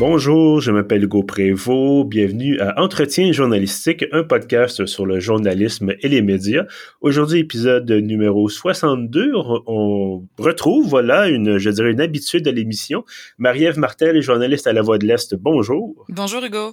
Bonjour, 0.00 0.62
je 0.62 0.70
m'appelle 0.70 1.04
Hugo 1.04 1.22
Prévost. 1.22 2.08
Bienvenue 2.08 2.58
à 2.58 2.80
Entretien 2.80 3.32
journalistique, 3.32 4.06
un 4.12 4.24
podcast 4.24 4.86
sur 4.86 5.04
le 5.04 5.20
journalisme 5.20 5.92
et 6.00 6.08
les 6.08 6.22
médias. 6.22 6.64
Aujourd'hui, 7.02 7.40
épisode 7.40 7.90
numéro 7.90 8.48
62. 8.48 9.32
On 9.34 10.26
retrouve, 10.38 10.88
voilà, 10.88 11.28
une, 11.28 11.58
je 11.58 11.68
dirais, 11.68 11.90
une 11.90 12.00
habitude 12.00 12.46
de 12.46 12.50
l'émission. 12.50 13.04
Marie-Ève 13.36 13.78
Martel, 13.78 14.22
journaliste 14.22 14.66
à 14.66 14.72
La 14.72 14.80
Voix 14.80 14.96
de 14.96 15.04
l'Est. 15.04 15.34
Bonjour. 15.34 16.06
Bonjour, 16.08 16.42
Hugo. 16.42 16.72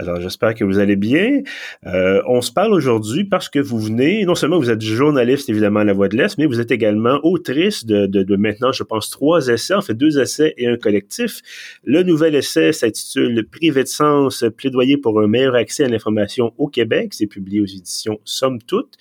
Alors, 0.00 0.20
j'espère 0.20 0.54
que 0.54 0.62
vous 0.62 0.78
allez 0.78 0.94
bien. 0.94 1.42
Euh, 1.86 2.22
on 2.26 2.40
se 2.40 2.52
parle 2.52 2.72
aujourd'hui 2.72 3.24
parce 3.24 3.48
que 3.48 3.58
vous 3.58 3.80
venez, 3.80 4.24
non 4.24 4.36
seulement 4.36 4.58
vous 4.58 4.70
êtes 4.70 4.80
journaliste, 4.80 5.48
évidemment, 5.48 5.80
à 5.80 5.84
La 5.84 5.92
Voix 5.92 6.08
de 6.08 6.16
l'Est, 6.16 6.38
mais 6.38 6.46
vous 6.46 6.60
êtes 6.60 6.70
également 6.70 7.18
autrice 7.24 7.84
de, 7.84 8.06
de, 8.06 8.22
de, 8.22 8.36
maintenant, 8.36 8.70
je 8.70 8.84
pense, 8.84 9.10
trois 9.10 9.48
essais, 9.48 9.74
en 9.74 9.80
fait, 9.80 9.94
deux 9.94 10.20
essais 10.20 10.54
et 10.56 10.68
un 10.68 10.76
collectif. 10.76 11.40
Le 11.82 12.04
nouvel 12.04 12.36
essai 12.36 12.72
s'intitule 12.72 13.44
Privé 13.50 13.82
de 13.82 13.88
sens, 13.88 14.44
plaidoyer 14.56 14.98
pour 14.98 15.20
un 15.20 15.26
meilleur 15.26 15.56
accès 15.56 15.84
à 15.84 15.88
l'information 15.88 16.52
au 16.58 16.68
Québec. 16.68 17.12
C'est 17.12 17.26
publié 17.26 17.60
aux 17.60 17.66
éditions 17.66 18.20
Somme 18.24 18.62
Toute. 18.62 18.94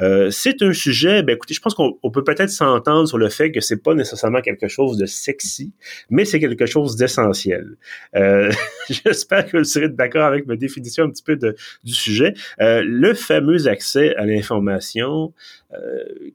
Euh, 0.00 0.30
c'est 0.30 0.62
un 0.62 0.72
sujet, 0.72 1.22
ben 1.22 1.34
écoutez, 1.34 1.52
je 1.52 1.60
pense 1.60 1.74
qu'on 1.74 2.10
peut 2.10 2.24
peut-être 2.24 2.50
s'entendre 2.50 3.06
sur 3.06 3.18
le 3.18 3.28
fait 3.28 3.50
que 3.50 3.60
c'est 3.60 3.82
pas 3.82 3.94
nécessairement 3.94 4.40
quelque 4.40 4.68
chose 4.68 4.96
de 4.96 5.04
sexy, 5.04 5.72
mais 6.08 6.24
c'est 6.24 6.40
quelque 6.40 6.66
chose 6.66 6.96
d'essentiel. 6.96 7.76
Euh, 8.16 8.50
j'espère 8.88 9.46
que 9.46 9.58
vous 9.58 9.64
serez 9.64 9.88
d'accord 9.88 10.24
avec 10.24 10.37
ma 10.46 10.56
définition 10.56 11.04
un 11.04 11.10
petit 11.10 11.22
peu 11.22 11.36
du 11.36 11.92
sujet. 11.92 12.34
Euh, 12.60 12.82
le 12.84 13.14
fameux 13.14 13.66
accès 13.68 14.14
à 14.16 14.26
l'information, 14.26 15.32
euh, 15.74 15.76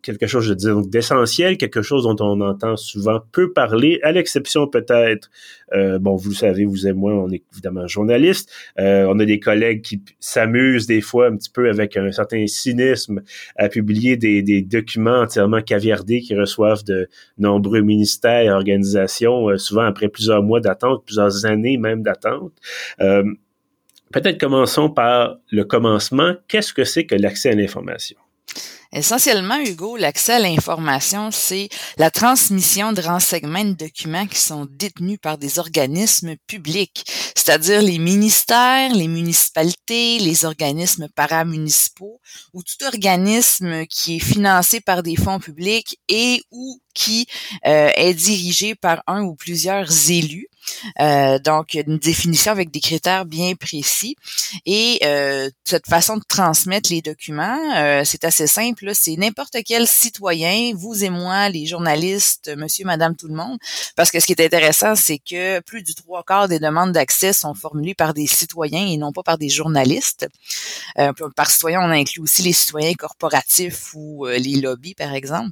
quelque 0.04 0.28
chose, 0.28 0.46
je 0.46 0.54
dis, 0.54 0.68
d'essentiel, 0.90 1.58
quelque 1.58 1.82
chose 1.82 2.04
dont 2.04 2.16
on 2.20 2.40
entend 2.42 2.76
souvent 2.76 3.20
peu 3.32 3.52
parler, 3.52 4.00
à 4.04 4.12
l'exception 4.12 4.68
peut-être, 4.68 5.32
euh, 5.74 5.98
bon, 5.98 6.16
vous 6.16 6.34
savez, 6.34 6.66
vous 6.66 6.88
et 6.88 6.94
moi, 6.94 7.14
on 7.14 7.32
est 7.32 7.44
évidemment 7.52 7.88
journalistes, 7.88 8.52
euh, 8.80 9.08
on 9.10 9.18
a 9.20 9.26
des 9.26 9.40
collègues 9.40 9.82
qui 9.82 10.02
s'amusent 10.20 10.86
des 10.86 11.02
fois 11.02 11.28
un 11.28 11.36
petit 11.36 11.50
peu 11.50 11.68
avec 11.70 11.98
un 11.98 12.12
certain 12.12 12.46
cynisme 12.46 13.22
à 13.56 13.70
publier 13.70 14.18
des, 14.18 14.44
des 14.44 14.62
documents 14.62 15.22
entièrement 15.22 15.62
caviardés 15.62 16.22
qui 16.22 16.36
reçoivent 16.36 16.84
de 16.84 17.10
nombreux 17.38 17.82
ministères 17.82 18.42
et 18.42 18.52
organisations, 18.52 19.50
euh, 19.50 19.58
souvent 19.58 19.84
après 19.84 20.10
plusieurs 20.10 20.44
mois 20.44 20.60
d'attente, 20.60 21.06
plusieurs 21.06 21.46
années 21.46 21.78
même 21.78 22.04
d'attente. 22.04 22.54
Euh, 23.02 23.24
Peut-être 24.14 24.40
commençons 24.40 24.90
par 24.90 25.38
le 25.50 25.66
commencement. 25.66 26.36
Qu'est-ce 26.48 26.72
que 26.72 26.86
c'est 26.86 27.06
que 27.06 27.16
l'accès 27.16 27.50
à 27.50 27.56
l'information? 27.56 28.18
Essentiellement, 28.96 29.58
Hugo, 29.58 29.98
l'accès 29.98 30.34
à 30.34 30.40
l'information, 30.40 31.32
c'est 31.32 31.68
la 31.98 32.12
transmission 32.12 32.94
de 32.94 33.02
renseignements 33.02 33.58
et 33.58 33.66
de 33.66 33.74
documents 33.74 34.28
qui 34.28 34.40
sont 34.40 34.68
détenus 34.70 35.18
par 35.20 35.40
des 35.40 35.58
organismes 35.58 36.36
publics, 36.46 37.04
c'est-à-dire 37.36 37.82
les 37.82 37.98
ministères, 37.98 38.94
les 38.94 39.08
municipalités, 39.08 40.20
les 40.20 40.46
organismes 40.46 41.08
paramunicipaux 41.16 42.22
ou 42.54 42.62
tout 42.62 42.86
organisme 42.86 43.88
qui 43.88 44.18
est 44.18 44.24
financé 44.24 44.80
par 44.80 45.02
des 45.02 45.16
fonds 45.16 45.40
publics 45.40 45.98
et 46.08 46.44
ou 46.52 46.80
qui 46.94 47.26
euh, 47.66 47.90
est 47.96 48.14
dirigé 48.14 48.76
par 48.76 49.02
un 49.08 49.24
ou 49.24 49.34
plusieurs 49.34 49.88
élus. 50.12 50.50
Euh, 51.00 51.40
donc, 51.40 51.74
une 51.74 51.98
définition 51.98 52.52
avec 52.52 52.72
des 52.72 52.80
critères 52.80 53.26
bien 53.26 53.56
précis. 53.56 54.16
Et 54.66 55.00
euh, 55.04 55.50
cette 55.64 55.88
façon 55.88 56.18
de 56.18 56.24
transmettre 56.28 56.90
les 56.92 57.02
documents, 57.02 57.60
euh, 57.76 58.04
c'est 58.06 58.24
assez 58.24 58.48
simple. 58.48 58.92
C'est 58.94 59.16
n'importe 59.16 59.58
quel 59.66 59.88
citoyen, 59.88 60.74
vous 60.76 61.04
et 61.04 61.10
moi, 61.10 61.50
les 61.50 61.66
journalistes, 61.66 62.52
monsieur, 62.58 62.86
madame, 62.86 63.16
tout 63.16 63.28
le 63.28 63.36
monde. 63.36 63.58
Parce 63.96 64.12
que 64.12 64.20
ce 64.20 64.26
qui 64.26 64.34
est 64.34 64.46
intéressant, 64.46 64.96
c'est 64.96 65.20
que 65.20 65.60
plus 65.62 65.84
du 65.84 65.96
trois 65.96 66.24
quarts 66.24 66.48
des 66.48 66.60
demandes 66.60 66.92
d'accès 66.92 67.34
sont 67.34 67.54
formulées 67.54 67.96
par 67.96 68.14
des 68.14 68.28
citoyens 68.28 68.88
et 68.88 68.98
non 68.98 69.12
pas 69.12 69.24
par 69.24 69.38
des 69.38 69.50
journalistes. 69.50 70.28
Euh, 71.00 71.12
par 71.36 71.50
citoyen, 71.50 71.82
on 71.82 71.92
inclut 71.92 72.22
aussi 72.22 72.42
les 72.42 72.54
citoyens 72.54 72.94
corporatifs 72.94 73.94
ou 73.94 74.26
euh, 74.26 74.38
les 74.38 74.62
lobbies, 74.62 74.96
par 74.96 75.14
exemple. 75.14 75.52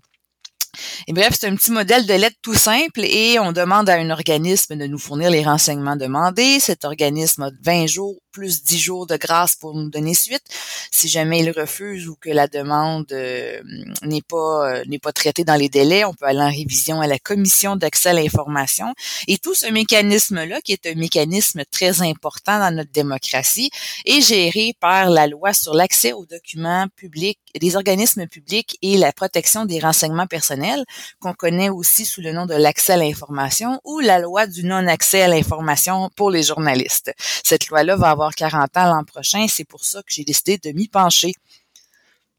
Et 1.08 1.14
bref, 1.14 1.36
c'est 1.40 1.48
un 1.48 1.56
petit 1.56 1.72
modèle 1.72 2.06
de 2.06 2.14
lettre 2.14 2.38
tout 2.42 2.54
simple 2.54 3.02
et 3.02 3.40
on 3.40 3.52
demande 3.52 3.90
à 3.90 3.96
un 3.96 4.10
organisme 4.10 4.76
de 4.76 4.86
nous 4.86 4.98
fournir 4.98 5.30
les 5.30 5.44
renseignements 5.44 5.96
demandés. 5.96 6.60
Cet 6.60 6.86
organisme 6.86 7.44
a 7.44 7.52
20 7.64 7.88
jours 7.88 8.16
plus 8.32 8.64
10 8.64 8.80
jours 8.80 9.08
de 9.08 9.18
grâce 9.18 9.56
pour 9.56 9.76
nous 9.76 9.90
donner 9.90 10.14
suite. 10.14 10.44
Si 10.92 11.08
jamais 11.08 11.40
il 11.40 11.52
refuse 11.52 12.08
ou 12.08 12.16
que 12.16 12.30
la 12.30 12.48
demande 12.48 13.12
euh, 13.12 13.62
n'est 14.04 14.22
pas 14.22 14.72
euh, 14.72 14.84
n'est 14.88 15.00
pas 15.00 15.12
traitée 15.12 15.44
dans 15.44 15.56
les 15.56 15.70
délais, 15.70 16.06
on 16.06 16.14
peut 16.14 16.26
aller 16.26 16.40
en 16.40 16.50
révision 16.50 17.02
à 17.02 17.08
la 17.08 17.20
commission 17.20 17.76
d'accès 17.76 18.10
à 18.10 18.14
l'information. 18.14 18.94
Et 19.28 19.38
tout 19.38 19.54
ce 19.54 19.68
mécanisme-là, 19.68 20.62
qui 20.62 20.74
est 20.74 20.86
un 20.86 20.96
mécanisme 20.96 21.64
très 21.72 22.02
important 22.02 22.60
dans 22.60 22.76
notre 22.76 22.92
démocratie, 22.92 23.70
est 24.06 24.22
géré 24.22 24.76
par 24.80 25.10
la 25.10 25.28
loi 25.28 25.54
sur 25.54 25.74
l'accès 25.74 26.14
aux 26.14 26.26
documents 26.26 26.88
publics, 26.96 27.40
des 27.60 27.76
organismes 27.76 28.28
publics 28.28 28.78
et 28.82 28.98
la 28.98 29.12
protection 29.12 29.66
des 29.66 29.80
renseignements 29.80 30.28
personnels, 30.28 30.84
qu'on 31.20 31.34
connaît 31.34 31.70
aussi 31.70 32.06
sous 32.06 32.22
le 32.22 32.32
nom 32.32 32.46
de 32.46 32.56
l'accès 32.56 32.94
à 32.94 32.98
l'information 32.98 33.80
ou 33.84 34.00
la 34.00 34.20
loi 34.20 34.48
du 34.48 34.64
non-accès 34.64 35.24
à 35.24 35.28
l'information 35.28 36.10
pour 36.16 36.32
les 36.32 36.44
journalistes. 36.44 37.14
Cette 37.44 37.68
loi-là 37.68 37.96
va 37.96 38.10
avoir 38.12 38.21
40 38.30 38.78
ans 38.78 38.86
l'an 38.86 39.04
prochain. 39.04 39.48
C'est 39.48 39.66
pour 39.66 39.84
ça 39.84 40.02
que 40.04 40.14
j'ai 40.14 40.24
décidé 40.24 40.58
de 40.58 40.72
m'y 40.72 40.88
pencher. 40.88 41.34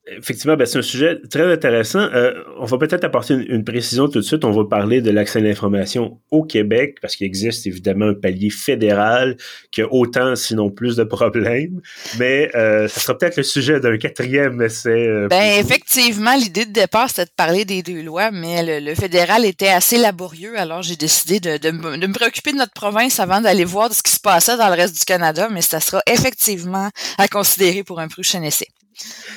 Effectivement, 0.08 0.56
ben, 0.56 0.66
c'est 0.66 0.78
un 0.78 0.82
sujet 0.82 1.20
très 1.30 1.52
intéressant. 1.52 2.00
Euh, 2.00 2.34
on 2.58 2.64
va 2.64 2.76
peut-être 2.76 3.04
apporter 3.04 3.34
une, 3.34 3.62
précision 3.62 4.08
tout 4.08 4.18
de 4.18 4.24
suite. 4.24 4.44
On 4.44 4.50
va 4.50 4.64
parler 4.64 5.00
de 5.00 5.12
l'accès 5.12 5.38
à 5.38 5.42
l'information 5.42 6.18
au 6.32 6.42
Québec, 6.42 6.98
parce 7.00 7.14
qu'il 7.14 7.24
existe 7.24 7.68
évidemment 7.68 8.06
un 8.06 8.14
palier 8.14 8.50
fédéral 8.50 9.36
qui 9.70 9.80
a 9.80 9.92
autant, 9.92 10.34
sinon 10.34 10.70
plus 10.70 10.96
de 10.96 11.04
problèmes. 11.04 11.80
Mais 12.18 12.50
euh, 12.56 12.88
ça 12.88 13.00
sera 13.00 13.16
peut-être 13.16 13.36
le 13.36 13.44
sujet 13.44 13.78
d'un 13.78 13.96
quatrième 13.96 14.60
essai. 14.60 14.90
Euh, 14.90 15.28
ben, 15.28 15.60
effectivement, 15.60 16.34
l'idée 16.34 16.66
de 16.66 16.72
départ, 16.72 17.08
c'était 17.08 17.26
de 17.26 17.30
parler 17.36 17.64
des 17.64 17.84
deux 17.84 18.02
lois, 18.02 18.32
mais 18.32 18.80
le, 18.80 18.94
fédéral 18.96 19.44
était 19.44 19.68
assez 19.68 19.98
laborieux, 19.98 20.58
alors 20.58 20.82
j'ai 20.82 20.96
décidé 20.96 21.38
de, 21.38 21.58
de, 21.58 21.70
de, 21.70 22.06
me 22.06 22.12
préoccuper 22.12 22.52
de 22.52 22.58
notre 22.58 22.74
province 22.74 23.20
avant 23.20 23.40
d'aller 23.40 23.64
voir 23.64 23.92
ce 23.92 24.02
qui 24.02 24.10
se 24.10 24.20
passait 24.20 24.56
dans 24.56 24.68
le 24.68 24.74
reste 24.74 24.98
du 24.98 25.04
Canada, 25.04 25.48
mais 25.50 25.62
ça 25.62 25.78
sera 25.78 26.02
effectivement 26.06 26.90
à 27.18 27.28
considérer 27.28 27.84
pour 27.84 28.00
un 28.00 28.08
prochain 28.08 28.42
essai. 28.42 28.66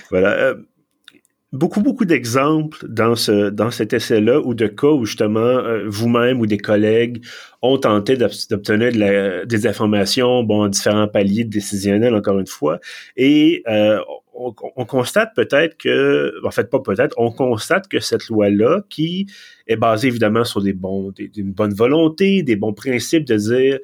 Voilà. 0.09 0.33
Euh, 0.33 0.55
beaucoup, 1.55 1.81
beaucoup 1.81 2.05
d'exemples 2.05 2.85
dans, 2.87 3.15
ce, 3.15 3.49
dans 3.49 3.71
cet 3.71 3.93
essai-là 3.93 4.39
ou 4.41 4.53
de 4.53 4.67
cas 4.67 4.87
où 4.87 5.05
justement 5.05 5.39
euh, 5.39 5.85
vous-même 5.87 6.39
ou 6.39 6.45
des 6.45 6.57
collègues 6.57 7.23
ont 7.61 7.77
tenté 7.77 8.17
d'obtenir 8.17 9.45
des 9.45 9.67
informations, 9.67 10.43
bon, 10.43 10.67
différents 10.67 11.07
paliers 11.07 11.45
décisionnels, 11.45 12.13
encore 12.13 12.39
une 12.39 12.47
fois, 12.47 12.79
et 13.17 13.63
euh, 13.67 13.99
on, 14.35 14.53
on, 14.75 14.85
constate 14.85 15.29
peut-être 15.35 15.77
que, 15.77 16.33
en 16.45 16.51
fait 16.51 16.69
pas 16.69 16.79
peut-être, 16.79 17.15
on 17.17 17.31
constate 17.31 17.87
que 17.87 17.99
cette 17.99 18.27
loi-là, 18.27 18.81
qui 18.89 19.27
est 19.67 19.77
basée 19.77 20.09
évidemment 20.09 20.43
sur 20.43 20.61
des 20.61 20.73
bons, 20.73 21.11
une 21.37 21.53
bonne 21.53 21.73
volonté, 21.73 22.43
des 22.43 22.55
bons 22.55 22.73
principes 22.73 23.25
de 23.25 23.37
dire 23.37 23.79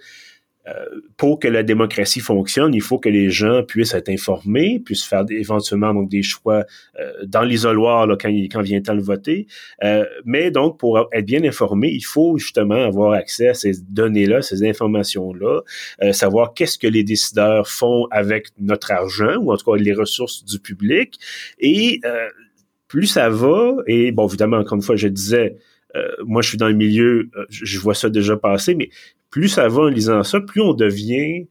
pour 1.17 1.39
que 1.39 1.47
la 1.47 1.63
démocratie 1.63 2.19
fonctionne, 2.19 2.73
il 2.73 2.81
faut 2.81 2.99
que 2.99 3.09
les 3.09 3.31
gens 3.31 3.63
puissent 3.63 3.95
être 3.95 4.09
informés, 4.09 4.79
puissent 4.79 5.03
faire 5.03 5.25
éventuellement 5.29 5.93
donc 5.93 6.09
des 6.09 6.21
choix 6.21 6.65
euh, 6.99 7.11
dans 7.25 7.41
l'isoloir 7.41 8.07
quand, 8.19 8.29
quand 8.29 8.61
vient 8.61 8.77
le 8.77 8.83
temps 8.83 8.95
de 8.95 9.01
voter. 9.01 9.47
Euh, 9.83 10.05
mais 10.23 10.51
donc, 10.51 10.77
pour 10.79 11.09
être 11.11 11.25
bien 11.25 11.43
informé, 11.43 11.89
il 11.89 12.05
faut 12.05 12.37
justement 12.37 12.83
avoir 12.83 13.13
accès 13.13 13.49
à 13.49 13.53
ces 13.55 13.73
données-là, 13.89 14.41
ces 14.41 14.63
informations-là, 14.67 15.61
savoir 16.13 16.53
qu'est-ce 16.53 16.77
que 16.77 16.87
les 16.87 17.03
décideurs 17.03 17.67
font 17.67 18.07
avec 18.11 18.49
notre 18.59 18.91
argent, 18.91 19.37
ou 19.37 19.51
en 19.51 19.57
tout 19.57 19.71
cas 19.71 19.77
les 19.77 19.93
ressources 19.93 20.45
du 20.45 20.59
public. 20.59 21.19
Et 21.59 22.01
plus 22.87 23.07
ça 23.07 23.29
va, 23.29 23.75
et 23.87 24.11
bon, 24.11 24.27
évidemment, 24.27 24.57
encore 24.57 24.75
une 24.75 24.81
fois, 24.81 24.95
je 24.95 25.07
disais, 25.07 25.55
moi, 26.25 26.41
je 26.41 26.49
suis 26.49 26.57
dans 26.57 26.67
le 26.67 26.75
milieu, 26.75 27.29
je 27.49 27.79
vois 27.79 27.95
ça 27.95 28.09
déjà 28.09 28.37
passer, 28.37 28.75
mais 28.75 28.89
plus 29.31 29.49
ça 29.49 29.67
va 29.67 29.83
en 29.83 29.87
lisant 29.87 30.23
ça, 30.23 30.39
plus 30.39 30.61
on 30.61 30.73
devient, 30.73 31.47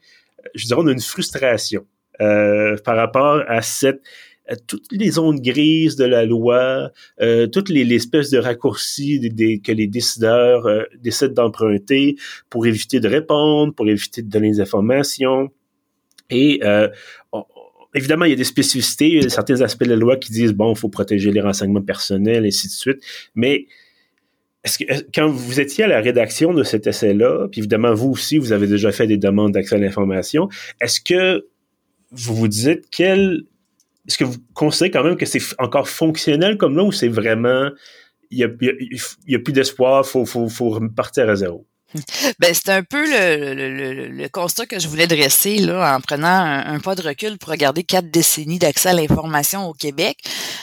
je 0.55 0.67
dirais, 0.67 0.81
on 0.81 0.87
a 0.87 0.93
une 0.93 1.01
frustration 1.01 1.85
euh, 2.21 2.77
par 2.85 2.97
rapport 2.97 3.43
à 3.49 3.63
cette 3.63 4.03
toutes 4.67 4.91
les 4.91 5.13
zones 5.13 5.41
grises 5.41 5.97
de 5.97 6.05
la 6.05 6.25
loi, 6.25 6.91
euh, 7.21 7.47
toutes 7.47 7.69
les, 7.69 7.95
espèces 7.95 8.31
de 8.31 8.39
raccourcis 8.39 9.21
des, 9.21 9.61
que 9.61 9.73
les 9.73 9.87
décideurs 9.87 10.67
euh, 10.67 10.83
décident 11.01 11.45
d'emprunter 11.45 12.17
pour 12.49 12.67
éviter 12.67 13.01
de 13.01 13.09
répondre, 13.09 13.75
pour 13.75 13.89
éviter 13.89 14.23
de 14.23 14.29
donner 14.29 14.51
des 14.51 14.61
informations. 14.61 15.51
Et 16.31 16.61
euh, 16.65 16.89
évidemment, 17.95 18.25
il 18.25 18.31
y 18.31 18.35
a 18.35 18.37
des 18.37 18.45
spécificités, 18.45 19.09
il 19.09 19.23
y 19.23 19.27
a 19.27 19.29
certains 19.29 19.61
aspects 19.61 19.85
de 19.85 19.91
la 19.91 19.97
loi 19.97 20.17
qui 20.17 20.33
disent, 20.33 20.53
bon, 20.53 20.73
il 20.73 20.79
faut 20.79 20.89
protéger 20.89 21.31
les 21.33 21.41
renseignements 21.41 21.83
personnels, 21.83 22.45
et 22.45 22.49
ainsi 22.49 22.69
de 22.69 22.73
suite, 22.73 23.03
mais 23.35 23.67
est-ce 24.65 24.79
que 24.79 24.85
quand 25.15 25.29
vous 25.29 25.61
étiez 25.61 25.85
à 25.85 25.89
la 25.89 26.01
rédaction 26.01 26.53
de 26.53 26.63
cet 26.63 26.87
essai-là, 26.87 27.49
puis 27.51 27.61
évidemment 27.61 27.95
vous 27.95 28.11
aussi 28.11 28.39
vous 28.39 28.53
avez 28.53 28.67
déjà 28.67 28.93
fait 28.93 29.07
des 29.07 29.17
demandes 29.17 29.53
d'accès 29.53 29.77
à 29.77 29.79
l'information, 29.79 30.49
est-ce 30.81 31.01
que 31.01 31.47
vous 32.11 32.35
vous 32.35 32.49
dites 32.49 32.85
quel 32.91 33.45
est-ce 34.07 34.19
que 34.19 34.25
vous 34.25 34.39
considérez 34.55 34.91
quand 34.91 35.05
même 35.05 35.17
que 35.17 35.27
c'est 35.27 35.41
encore 35.59 35.89
fonctionnel 35.89 36.57
comme 36.57 36.77
là 36.77 36.85
ou 36.85 36.93
c'est 36.93 37.09
vraiment 37.09 37.71
il 38.31 38.39
y 38.39 38.45
a, 38.45 38.49
y 39.27 39.35
a, 39.35 39.39
plus 39.39 39.53
d'espoir, 39.53 40.07
faut 40.07 40.25
faut 40.27 40.49
faut 40.49 40.71
repartir 40.71 41.29
à 41.29 41.37
zéro? 41.37 41.67
Ben, 42.39 42.55
c'est 42.55 42.69
un 42.69 42.83
peu 42.83 43.05
le, 43.05 43.55
le, 43.55 44.09
le, 44.09 44.29
constat 44.29 44.67
que 44.67 44.79
je 44.79 44.87
voulais 44.89 45.07
dresser 45.09 45.59
là, 45.59 45.97
en 45.97 46.01
prenant 46.01 46.29
un, 46.29 46.79
pas 46.79 46.95
de 46.95 47.03
recul 47.03 47.37
pour 47.39 47.51
regarder 47.51 47.83
quatre 47.83 48.11
décennies 48.11 48.59
d'accès 48.59 48.91
à 48.91 48.93
l'information 48.93 49.69
au 49.69 49.73
Québec. 49.73 50.19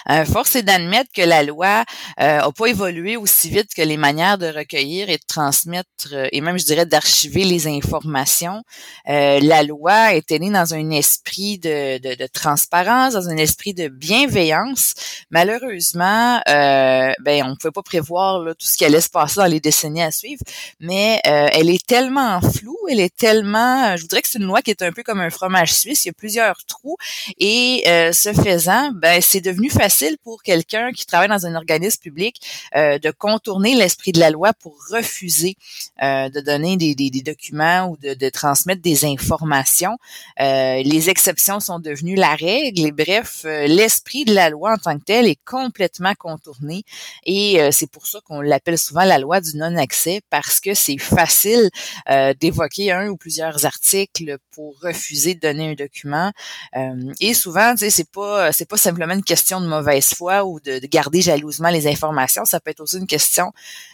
Euh, 0.09 0.23
force 0.25 0.55
est 0.55 0.63
d'admettre 0.63 1.11
que 1.13 1.21
la 1.21 1.43
loi 1.43 1.83
euh, 2.21 2.39
a 2.39 2.51
pas 2.51 2.67
évolué 2.67 3.17
aussi 3.17 3.49
vite 3.49 3.73
que 3.75 3.81
les 3.81 3.97
manières 3.97 4.37
de 4.37 4.47
recueillir 4.47 5.09
et 5.09 5.17
de 5.17 5.23
transmettre, 5.27 5.87
euh, 6.13 6.27
et 6.31 6.39
même 6.39 6.57
je 6.57 6.65
dirais 6.65 6.85
d'archiver 6.85 7.43
les 7.43 7.67
informations. 7.67 8.63
Euh, 9.09 9.39
la 9.41 9.63
loi 9.63 10.13
était 10.13 10.39
née 10.39 10.49
dans 10.49 10.73
un 10.73 10.89
esprit 10.91 11.57
de, 11.59 11.97
de, 11.97 12.15
de, 12.15 12.27
transparence, 12.27 13.13
dans 13.13 13.27
un 13.27 13.37
esprit 13.37 13.73
de 13.73 13.89
bienveillance. 13.89 14.93
Malheureusement, 15.29 16.39
euh, 16.47 17.11
ben 17.21 17.43
on 17.43 17.49
ne 17.49 17.55
pouvait 17.55 17.71
pas 17.71 17.83
prévoir 17.83 18.39
là, 18.39 18.53
tout 18.55 18.65
ce 18.65 18.77
qui 18.77 18.85
allait 18.85 19.01
se 19.01 19.09
passer 19.09 19.41
dans 19.41 19.45
les 19.45 19.59
décennies 19.59 20.01
à 20.03 20.11
suivre, 20.11 20.41
mais 20.79 21.16
euh, 21.25 21.47
elle 21.51 21.69
est 21.69 21.85
tellement 21.85 22.41
floue, 22.41 22.77
elle 22.89 22.99
est 22.99 23.15
tellement, 23.15 23.95
je 23.95 24.01
voudrais 24.01 24.21
que 24.21 24.27
c'est 24.27 24.39
une 24.39 24.45
loi 24.45 24.61
qui 24.61 24.71
est 24.71 24.81
un 24.81 24.91
peu 24.91 25.03
comme 25.03 25.19
un 25.19 25.29
fromage 25.29 25.73
suisse, 25.73 26.05
il 26.05 26.09
y 26.09 26.11
a 26.11 26.13
plusieurs 26.13 26.65
trous 26.65 26.97
et 27.39 27.83
euh, 27.87 28.11
ce 28.11 28.33
faisant, 28.33 28.91
ben 28.93 29.21
c'est 29.21 29.41
devenu 29.41 29.69
facile 29.69 30.17
pour 30.23 30.43
quelqu'un 30.43 30.91
qui 30.91 31.05
travaille 31.05 31.29
dans 31.29 31.45
un 31.45 31.55
organisme 31.55 32.01
public 32.01 32.41
euh, 32.75 32.99
de 32.99 33.11
contourner 33.11 33.75
l'esprit 33.75 34.11
de 34.11 34.19
la 34.19 34.29
loi 34.29 34.53
pour 34.53 34.77
refuser 34.91 35.55
de 36.01 36.41
donner 36.41 36.77
des, 36.77 36.95
des, 36.95 37.09
documents 37.21 37.89
ou 37.89 37.97
de, 37.97 38.13
de, 38.13 38.29
transmettre 38.29 38.81
des 38.81 39.05
informations. 39.05 39.97
les 40.39 41.09
exceptions 41.09 41.59
sont 41.59 41.79
devenues 41.79 42.15
la 42.15 42.35
règle 42.35 42.85
et 42.85 42.91
bref, 42.91 43.43
l'esprit 43.43 44.25
de 44.25 44.33
la 44.33 44.49
loi 44.49 44.73
en 44.73 44.77
tant 44.77 44.97
que 44.97 45.03
tel 45.03 45.27
est 45.27 45.39
complètement 45.45 46.13
contourné 46.15 46.83
et 47.25 47.59
c'est 47.71 47.89
pour 47.89 48.07
ça 48.07 48.19
qu'on 48.25 48.41
l'appelle 48.41 48.77
souvent 48.77 49.03
la 49.03 49.17
loi 49.17 49.41
du 49.41 49.57
non-accès 49.57 50.21
parce 50.29 50.59
que 50.59 50.73
c'est 50.73 50.97
facile 51.07 51.69
euh, 52.09 52.33
d'évoquer 52.39 52.91
un 52.91 53.09
ou 53.09 53.17
plusieurs 53.17 53.65
articles 53.65 54.37
pour 54.51 54.75
refuser 54.81 55.35
de 55.35 55.39
donner 55.39 55.71
un 55.71 55.73
document. 55.73 56.31
Euh, 56.75 57.13
et 57.19 57.33
souvent, 57.33 57.71
tu 57.71 57.79
sais, 57.79 57.89
c'est 57.89 58.11
pas 58.11 58.51
c'est 58.51 58.67
pas 58.67 58.77
simplement 58.77 59.13
une 59.13 59.23
question 59.23 59.61
de 59.61 59.67
mauvaise 59.67 60.13
foi 60.13 60.45
ou 60.45 60.59
de, 60.59 60.79
garder 60.87 61.21
jalousement 61.21 61.69
les 61.69 61.87
informations. 61.87 62.45
Ça 62.45 62.59
peut 62.59 62.71
être 62.71 62.81
aussi 62.81 62.97
une 62.97 63.07
question 63.07 63.51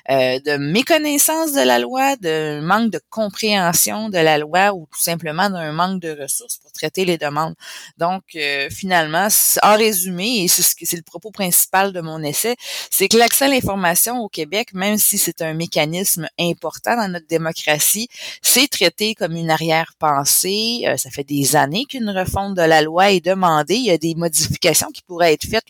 euh, 0.10 0.40
de 0.40 0.58
méconnaissance 0.58 1.54
de 1.54 1.62
la 1.62 1.80
loi, 1.80 2.16
de 2.18 2.60
manque 2.62 2.92
de 2.92 3.02
compréhension 3.10 4.10
de 4.10 4.18
la 4.18 4.38
loi 4.38 4.74
ou 4.74 4.88
tout 4.92 5.02
simplement 5.02 5.50
d'un 5.50 5.72
manque 5.72 6.02
de 6.02 6.16
ressources 6.22 6.58
pour 6.58 6.72
traiter 6.72 7.06
les 7.06 7.18
demandes. 7.18 7.56
Donc, 7.98 8.24
finalement, 8.70 9.28
en 9.64 9.76
résumé, 9.76 10.44
et 10.44 10.48
c'est 10.48 10.96
le 10.96 11.04
propos 11.04 11.32
principal 11.32 11.94
de 11.94 12.02
mon 12.02 12.22
essai, 12.22 12.56
c'est 12.90 13.08
que 13.08 13.18
l'accès 13.18 13.46
à 13.46 13.48
l'information 13.48 14.20
au 14.20 14.30
Québec, 14.30 14.74
même 14.74 14.98
si 14.98 15.18
c'est 15.18 15.42
un 15.42 15.54
mécanisme 15.54 16.28
important 16.40 16.96
dans 16.96 17.03
notre 17.08 17.28
démocratie, 17.28 18.08
c'est 18.42 18.68
traité 18.68 19.16
comme 19.16 19.36
une 19.36 19.50
arrière-pensée. 19.50 20.84
Euh, 20.88 20.98
ça 20.98 21.10
fait 21.10 21.24
des 21.24 21.56
années 21.56 21.86
qu'une 21.86 22.10
refonte 22.10 22.56
de 22.56 22.62
la 22.62 22.82
loi 22.82 23.12
est 23.12 23.26
demandée. 23.26 23.76
Il 23.76 23.86
y 23.86 23.92
a 23.92 23.98
des 23.98 24.16
modifications 24.16 24.92
qui 24.92 25.02
pourraient 25.02 25.34
être 25.34 25.48
faites 25.48 25.66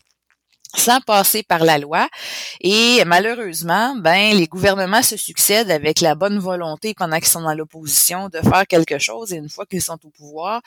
sans 0.76 1.02
passer 1.02 1.44
par 1.44 1.64
la 1.64 1.78
loi. 1.78 2.08
Et 2.62 3.04
malheureusement, 3.06 3.96
ben 3.96 4.36
les 4.36 4.48
gouvernements 4.48 5.04
se 5.04 5.18
succèdent 5.18 5.72
avec 5.72 6.02
la 6.02 6.16
bonne 6.16 6.40
volonté 6.40 6.94
pendant 6.94 7.18
qu'ils 7.18 7.28
sont 7.28 7.42
dans 7.42 7.54
l'opposition 7.54 8.30
de 8.30 8.40
faire 8.40 8.66
quelque 8.68 8.98
chose 8.98 9.34
et 9.34 9.38
une 9.38 9.50
fois 9.50 9.66
qu'ils 9.66 9.82
sont 9.82 10.00
au 10.04 10.10
pouvoir, 10.10 10.62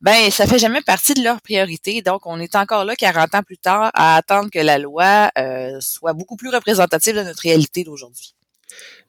ben 0.00 0.30
ça 0.30 0.46
fait 0.46 0.58
jamais 0.58 0.82
partie 0.82 1.14
de 1.14 1.22
leur 1.22 1.40
priorité. 1.40 2.02
Donc 2.02 2.26
on 2.26 2.40
est 2.40 2.56
encore 2.56 2.84
là 2.84 2.96
40 2.96 3.34
ans 3.34 3.42
plus 3.42 3.58
tard 3.58 3.90
à 3.94 4.16
attendre 4.16 4.50
que 4.50 4.58
la 4.58 4.78
loi 4.78 5.30
euh, 5.38 5.80
soit 5.80 6.12
beaucoup 6.12 6.36
plus 6.36 6.50
représentative 6.50 7.14
de 7.16 7.22
notre 7.22 7.42
réalité 7.42 7.84
d'aujourd'hui. 7.84 8.34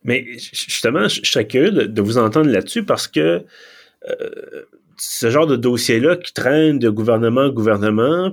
Mais 0.05 0.23
justement, 0.53 1.07
je 1.07 1.21
serais 1.23 1.47
curieux 1.47 1.71
de, 1.71 2.01
vous 2.01 2.19
entendre 2.19 2.49
là-dessus 2.49 2.83
parce 2.83 3.07
que 3.07 3.43
euh, 4.07 4.29
ce 4.97 5.29
genre 5.31 5.47
de 5.47 5.55
dossier-là 5.55 6.15
qui 6.15 6.31
traîne 6.31 6.77
de 6.77 6.89
gouvernement 6.89 7.41
en 7.41 7.49
gouvernement, 7.49 8.31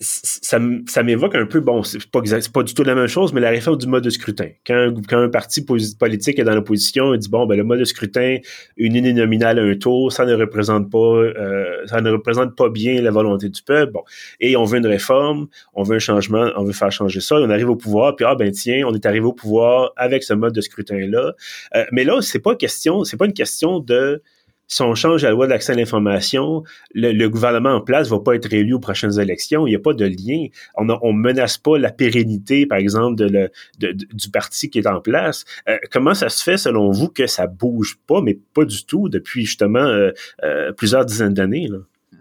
ça, 0.00 0.58
ça 0.86 1.02
m'évoque 1.02 1.34
un 1.34 1.46
peu, 1.46 1.60
bon, 1.60 1.82
c'est 1.82 1.98
pas, 2.10 2.20
pas 2.52 2.62
du 2.62 2.74
tout 2.74 2.84
la 2.84 2.94
même 2.94 3.08
chose, 3.08 3.32
mais 3.32 3.40
la 3.40 3.50
réforme 3.50 3.76
du 3.76 3.88
mode 3.88 4.04
de 4.04 4.10
scrutin. 4.10 4.48
Quand, 4.64 4.92
quand 5.08 5.18
un 5.18 5.28
parti 5.28 5.64
politique 5.64 6.38
est 6.38 6.44
dans 6.44 6.54
l'opposition, 6.54 7.14
il 7.14 7.18
dit, 7.18 7.28
bon, 7.28 7.46
ben, 7.46 7.56
le 7.56 7.64
mode 7.64 7.80
de 7.80 7.84
scrutin, 7.84 8.36
une 8.76 8.94
uninominale 8.94 9.58
à 9.58 9.62
un 9.62 9.74
tour, 9.74 10.12
ça 10.12 10.24
ne 10.24 10.34
représente 10.34 10.90
pas, 10.90 10.98
euh, 10.98 11.86
ça 11.86 12.00
ne 12.00 12.10
représente 12.10 12.54
pas 12.54 12.68
bien 12.68 13.02
la 13.02 13.10
volonté 13.10 13.48
du 13.48 13.62
peuple. 13.62 13.92
Bon. 13.92 14.04
Et 14.38 14.56
on 14.56 14.64
veut 14.64 14.78
une 14.78 14.86
réforme, 14.86 15.48
on 15.74 15.82
veut 15.82 15.96
un 15.96 16.00
changement, 16.00 16.50
on 16.56 16.64
veut 16.64 16.72
faire 16.72 16.92
changer 16.92 17.20
ça, 17.20 17.36
et 17.36 17.42
on 17.42 17.50
arrive 17.50 17.70
au 17.70 17.76
pouvoir, 17.76 18.14
puis 18.14 18.24
ah, 18.28 18.36
ben, 18.36 18.52
tiens, 18.52 18.84
on 18.86 18.94
est 18.94 19.04
arrivé 19.04 19.26
au 19.26 19.32
pouvoir 19.32 19.92
avec 19.96 20.22
ce 20.22 20.34
mode 20.34 20.54
de 20.54 20.60
scrutin-là. 20.60 21.32
Euh, 21.74 21.84
mais 21.90 22.04
là, 22.04 22.20
c'est 22.20 22.38
pas 22.38 22.54
question, 22.54 23.02
c'est 23.02 23.16
pas 23.16 23.26
une 23.26 23.32
question 23.32 23.80
de, 23.80 24.22
si 24.68 24.82
on 24.82 24.94
change 24.94 25.22
la 25.22 25.30
loi 25.30 25.46
d'accès 25.46 25.72
à 25.72 25.74
l'information, 25.74 26.62
le, 26.94 27.26
gouvernement 27.28 27.70
en 27.70 27.80
place 27.80 28.08
va 28.08 28.20
pas 28.20 28.34
être 28.34 28.52
élu 28.52 28.74
aux 28.74 28.80
prochaines 28.80 29.18
élections. 29.18 29.66
Il 29.66 29.70
n'y 29.70 29.76
a 29.76 29.80
pas 29.80 29.94
de 29.94 30.04
lien. 30.04 30.46
On 30.76 30.84
ne 30.84 31.18
menace 31.18 31.58
pas 31.58 31.78
la 31.78 31.90
pérennité, 31.90 32.66
par 32.66 32.78
exemple, 32.78 33.16
de 33.16 33.50
du 33.78 34.30
parti 34.30 34.70
qui 34.70 34.78
est 34.78 34.86
en 34.86 35.00
place. 35.00 35.44
Euh, 35.68 35.78
comment 35.90 36.14
ça 36.14 36.28
se 36.28 36.42
fait, 36.42 36.56
selon 36.56 36.90
vous, 36.90 37.08
que 37.08 37.26
ça 37.26 37.46
bouge 37.46 37.98
pas, 38.06 38.20
mais 38.20 38.38
pas 38.54 38.64
du 38.64 38.84
tout 38.84 39.08
depuis 39.08 39.44
justement 39.44 39.80
euh, 39.80 40.10
euh, 40.44 40.72
plusieurs 40.72 41.04
dizaines 41.04 41.34
d'années? 41.34 41.68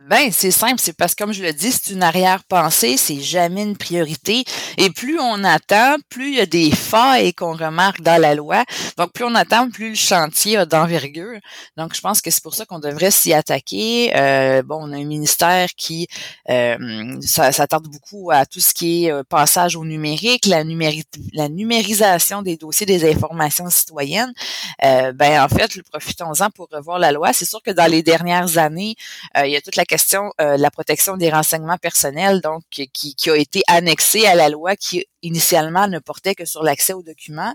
Ben, 0.09 0.31
c'est 0.31 0.51
simple, 0.51 0.75
c'est 0.77 0.95
parce 0.95 1.13
que 1.13 1.21
comme 1.25 1.33
je 1.33 1.43
le 1.43 1.51
dis, 1.51 1.69
c'est 1.69 1.91
une 1.91 2.01
arrière-pensée, 2.01 2.95
c'est 2.95 3.19
jamais 3.19 3.63
une 3.63 3.75
priorité. 3.75 4.45
Et 4.77 4.89
plus 4.89 5.19
on 5.19 5.43
attend, 5.43 5.97
plus 6.07 6.29
il 6.29 6.35
y 6.35 6.39
a 6.39 6.45
des 6.45 6.71
failles 6.71 7.33
qu'on 7.33 7.51
remarque 7.51 7.99
dans 7.99 8.21
la 8.21 8.33
loi. 8.33 8.63
Donc, 8.97 9.11
plus 9.11 9.25
on 9.25 9.35
attend, 9.35 9.69
plus 9.69 9.89
le 9.89 9.95
chantier 9.95 10.55
a 10.55 10.65
d'envergure. 10.65 11.39
Donc, 11.75 11.93
je 11.93 11.99
pense 11.99 12.21
que 12.21 12.31
c'est 12.31 12.41
pour 12.41 12.55
ça 12.55 12.65
qu'on 12.65 12.79
devrait 12.79 13.11
s'y 13.11 13.33
attaquer. 13.33 14.15
Euh, 14.15 14.63
bon, 14.63 14.77
on 14.79 14.93
a 14.93 14.95
un 14.95 15.03
ministère 15.03 15.67
qui 15.75 16.07
euh, 16.49 17.19
s'attarde 17.19 17.89
beaucoup 17.89 18.31
à 18.31 18.45
tout 18.45 18.61
ce 18.61 18.73
qui 18.73 19.05
est 19.05 19.11
euh, 19.11 19.23
passage 19.27 19.75
au 19.75 19.83
numérique, 19.83 20.45
la, 20.45 20.63
numérisation 20.63 22.43
des 22.43 22.55
dossiers 22.55 22.85
des 22.85 23.11
informations 23.11 23.69
citoyennes. 23.69 24.31
Euh, 24.85 25.11
ben, 25.11 25.43
en 25.43 25.49
fait, 25.49 25.81
profitons-en 25.91 26.49
pour 26.51 26.69
revoir 26.71 26.97
la 26.97 27.11
loi. 27.11 27.33
C'est 27.33 27.43
sûr 27.43 27.61
que 27.61 27.71
dans 27.71 27.91
les 27.91 28.03
dernières 28.03 28.57
années, 28.57 28.95
euh, 29.35 29.45
il 29.45 29.51
y 29.51 29.57
a 29.57 29.61
toute 29.61 29.75
la 29.75 29.83
question 29.83 29.96
euh, 30.39 30.57
la 30.57 30.71
protection 30.71 31.17
des 31.17 31.29
renseignements 31.29 31.77
personnels, 31.77 32.41
donc 32.41 32.63
qui, 32.71 32.89
qui, 32.89 33.29
a 33.29 33.35
été 33.35 33.61
annexée 33.67 34.25
à 34.25 34.35
la 34.35 34.49
loi 34.49 34.75
qui 34.75 35.05
initialement 35.21 35.87
ne 35.87 35.99
portait 35.99 36.35
que 36.35 36.45
sur 36.45 36.63
l'accès 36.63 36.93
aux 36.93 37.03
documents. 37.03 37.53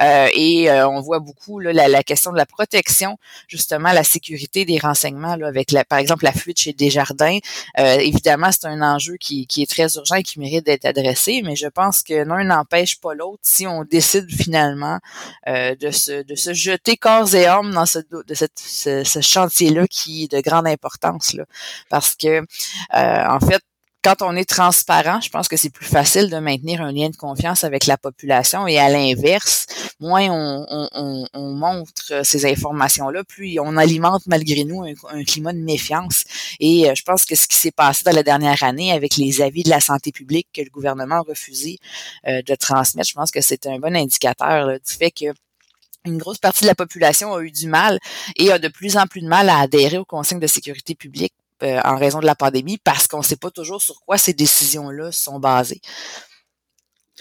Euh, 0.00 0.28
et 0.34 0.70
euh, 0.70 0.88
on 0.88 1.00
voit 1.00 1.20
beaucoup 1.20 1.58
là, 1.58 1.88
la, 1.88 2.02
question 2.02 2.32
de 2.32 2.36
la 2.36 2.46
protection, 2.46 3.18
justement, 3.48 3.92
la 3.92 4.04
sécurité 4.04 4.64
des 4.64 4.78
renseignements, 4.78 5.36
là, 5.36 5.48
avec 5.48 5.72
la, 5.72 5.84
par 5.84 5.98
exemple 5.98 6.24
la 6.24 6.32
fuite 6.32 6.58
chez 6.58 6.72
Desjardins. 6.72 7.38
évidemment, 7.76 8.50
c'est 8.52 8.66
un 8.66 8.82
enjeu 8.82 9.16
qui, 9.18 9.46
qui, 9.46 9.62
est 9.62 9.70
très 9.70 9.94
urgent 9.96 10.16
et 10.16 10.22
qui 10.22 10.38
mérite 10.38 10.64
d'être 10.64 10.84
adressé, 10.84 11.42
mais 11.44 11.56
je 11.56 11.66
pense 11.66 12.02
que 12.02 12.14
l'un 12.14 12.44
n'empêche 12.44 13.00
pas 13.00 13.14
l'autre 13.14 13.40
si 13.42 13.66
on 13.66 13.84
décide 13.84 14.30
finalement 14.30 14.98
de, 15.46 15.90
se, 15.90 16.22
de 16.22 16.34
se 16.34 16.52
jeter 16.52 16.96
corps 16.96 17.34
et 17.34 17.46
âme 17.46 17.72
dans 17.72 17.86
ce, 17.86 17.98
de 17.98 18.34
cette, 18.34 18.58
ce, 18.58 19.04
ce 19.04 19.20
chantier-là 19.20 19.86
qui 19.88 20.24
est 20.24 20.32
de 20.32 20.40
grande 20.40 20.66
importance. 20.66 21.34
Là 21.34 21.44
parce 21.88 22.14
que 22.14 22.38
euh, 22.38 23.24
en 23.28 23.40
fait 23.40 23.62
quand 24.08 24.26
on 24.26 24.36
est 24.36 24.48
transparent, 24.48 25.20
je 25.20 25.28
pense 25.28 25.48
que 25.48 25.58
c'est 25.58 25.68
plus 25.68 25.84
facile 25.84 26.30
de 26.30 26.38
maintenir 26.38 26.80
un 26.80 26.92
lien 26.92 27.10
de 27.10 27.16
confiance 27.16 27.62
avec 27.62 27.84
la 27.84 27.98
population 27.98 28.66
et 28.66 28.78
à 28.78 28.88
l'inverse, 28.88 29.66
moins 30.00 30.28
on, 30.30 31.52
montre 31.54 32.24
ces 32.24 32.46
informations-là, 32.46 33.22
plus 33.24 33.60
on 33.60 33.76
alimente 33.76 34.22
malgré 34.26 34.64
nous 34.64 34.82
un, 34.82 35.24
climat 35.24 35.52
de 35.52 35.58
méfiance. 35.58 36.24
Et 36.58 36.88
euh, 36.88 36.94
je 36.94 37.02
pense 37.02 37.26
que 37.26 37.34
ce 37.34 37.46
qui 37.46 37.58
s'est 37.58 37.70
passé 37.70 38.02
dans 38.06 38.14
la 38.14 38.22
dernière 38.22 38.62
année 38.62 38.92
avec 38.92 39.16
les 39.16 39.42
avis 39.42 39.62
de 39.62 39.68
la 39.68 39.80
santé 39.80 40.10
publique 40.10 40.48
que 40.54 40.62
le 40.62 40.70
gouvernement 40.70 41.16
a 41.16 41.20
refusé 41.28 41.78
euh, 42.26 42.40
de 42.40 42.54
transmettre, 42.54 43.10
je 43.10 43.14
pense 43.14 43.30
que 43.30 43.42
c'est 43.42 43.66
un 43.66 43.78
bon 43.78 43.94
indicateur 43.94 44.68
du 44.68 44.94
fait 44.94 45.10
que 45.10 45.34
une 46.06 46.16
grosse 46.16 46.38
partie 46.38 46.64
de 46.64 46.68
la 46.68 46.74
population 46.74 47.34
a 47.34 47.42
eu 47.42 47.50
du 47.50 47.66
mal 47.66 47.98
et 48.36 48.50
a 48.52 48.58
de 48.58 48.68
plus 48.68 48.96
en 48.96 49.06
plus 49.06 49.20
de 49.20 49.28
mal 49.28 49.50
à 49.50 49.58
adhérer 49.58 49.98
aux 49.98 50.06
consignes 50.06 50.40
de 50.40 50.46
sécurité 50.46 50.94
publique 50.94 51.34
euh, 51.62 51.80
en 51.84 51.96
raison 51.96 52.20
de 52.20 52.26
la 52.26 52.34
pandémie 52.34 52.78
parce 52.78 53.06
qu'on 53.06 53.18
ne 53.18 53.24
sait 53.24 53.36
pas 53.36 53.50
toujours 53.50 53.82
sur 53.82 54.00
quoi 54.06 54.18
ces 54.18 54.32
décisions-là 54.32 55.12
sont 55.12 55.38
basées. 55.38 55.80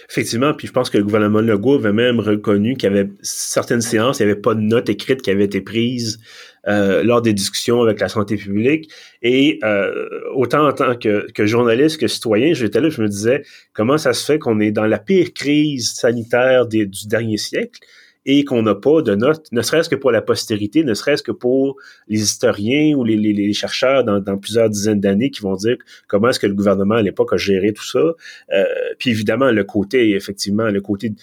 Effectivement, 0.10 0.54
puis 0.54 0.68
je 0.68 0.72
pense 0.72 0.90
que 0.90 0.98
le 0.98 1.04
gouvernement 1.04 1.42
Legault 1.42 1.76
avait 1.76 1.92
même 1.92 2.20
reconnu 2.20 2.76
qu'il 2.76 2.92
y 2.92 2.94
avait 2.94 3.10
certaines 3.24 3.82
séances, 3.82 4.20
il 4.20 4.26
n'y 4.26 4.32
avait 4.32 4.40
pas 4.40 4.54
de 4.54 4.60
notes 4.60 4.90
écrites 4.90 5.22
qui 5.22 5.32
avaient 5.32 5.46
été 5.46 5.60
prises 5.60 6.20
euh, 6.68 7.04
lors 7.04 7.22
des 7.22 7.34
discussions 7.34 7.82
avec 7.82 8.00
la 8.00 8.08
santé 8.08 8.38
publique. 8.38 8.92
Et 9.24 9.60
euh, 9.64 10.08
autant 10.36 10.68
en 10.68 10.74
tant 10.74 10.96
que, 10.96 11.32
que, 11.32 11.46
journaliste 11.46 12.00
que 12.00 12.08
citoyen, 12.08 12.54
j'étais 12.54 12.80
là, 12.80 12.90
je 12.90 13.02
me 13.02 13.08
disais 13.08 13.44
comment 13.74 13.98
ça 13.98 14.14
se 14.14 14.24
fait 14.24 14.38
qu'on 14.38 14.60
est 14.60 14.72
dans 14.72 14.86
la 14.86 15.00
pire 15.00 15.34
crise 15.34 15.92
sanitaire 15.94 16.68
du 16.68 16.88
dernier 17.08 17.38
siècle? 17.38 17.80
Et 18.28 18.44
qu'on 18.44 18.62
n'a 18.62 18.76
pas 18.76 19.02
de 19.02 19.16
notes, 19.16 19.48
ne 19.52 19.62
serait-ce 19.62 19.90
que 19.90 19.96
pour 19.96 20.12
la 20.12 20.22
postérité, 20.22 20.84
ne 20.84 20.94
serait-ce 20.94 21.24
que 21.24 21.32
pour 21.32 21.78
les 22.08 22.22
historiens 22.22 22.94
ou 22.96 23.04
les, 23.04 23.54
chercheurs 23.54 24.04
dans, 24.04 24.38
plusieurs 24.38 24.70
dizaines 24.70 25.00
d'années 25.00 25.32
qui 25.32 25.42
vont 25.42 25.56
dire 25.56 25.78
comment 26.08 26.30
est-ce 26.30 26.40
que 26.40 26.46
le 26.46 26.54
gouvernement 26.54 26.96
à 26.96 27.02
l'époque 27.02 27.34
a 27.34 27.38
géré 27.38 27.74
tout 27.74 27.86
ça. 27.86 28.14
Euh, 28.54 28.66
puis 29.00 29.12
évidemment, 29.12 29.50
le 29.50 29.64
côté, 29.64 30.12
effectivement, 30.12 30.68
le 30.70 30.82
côté 30.82 31.14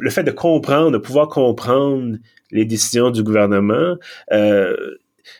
le 0.00 0.10
fait 0.10 0.24
de 0.24 0.30
comprendre, 0.30 0.90
de 0.90 0.98
pouvoir 0.98 1.28
comprendre 1.28 2.16
les 2.50 2.64
décisions 2.64 3.10
du 3.10 3.22
gouvernement. 3.22 3.96
Euh, 4.32 4.76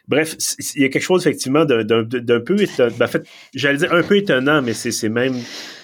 bref, 0.09 0.37
il 0.75 0.83
y 0.83 0.85
a 0.85 0.88
quelque 0.88 1.02
chose 1.02 1.26
effectivement 1.26 1.64
d'un 1.64 1.85
peu, 2.40 2.57
ben, 2.99 3.09
j'allais 3.54 3.78
dire 3.78 3.92
un 3.92 4.02
peu 4.02 4.16
étonnant, 4.16 4.62
mais 4.62 4.73
c'est 4.73 5.09
même 5.09 5.35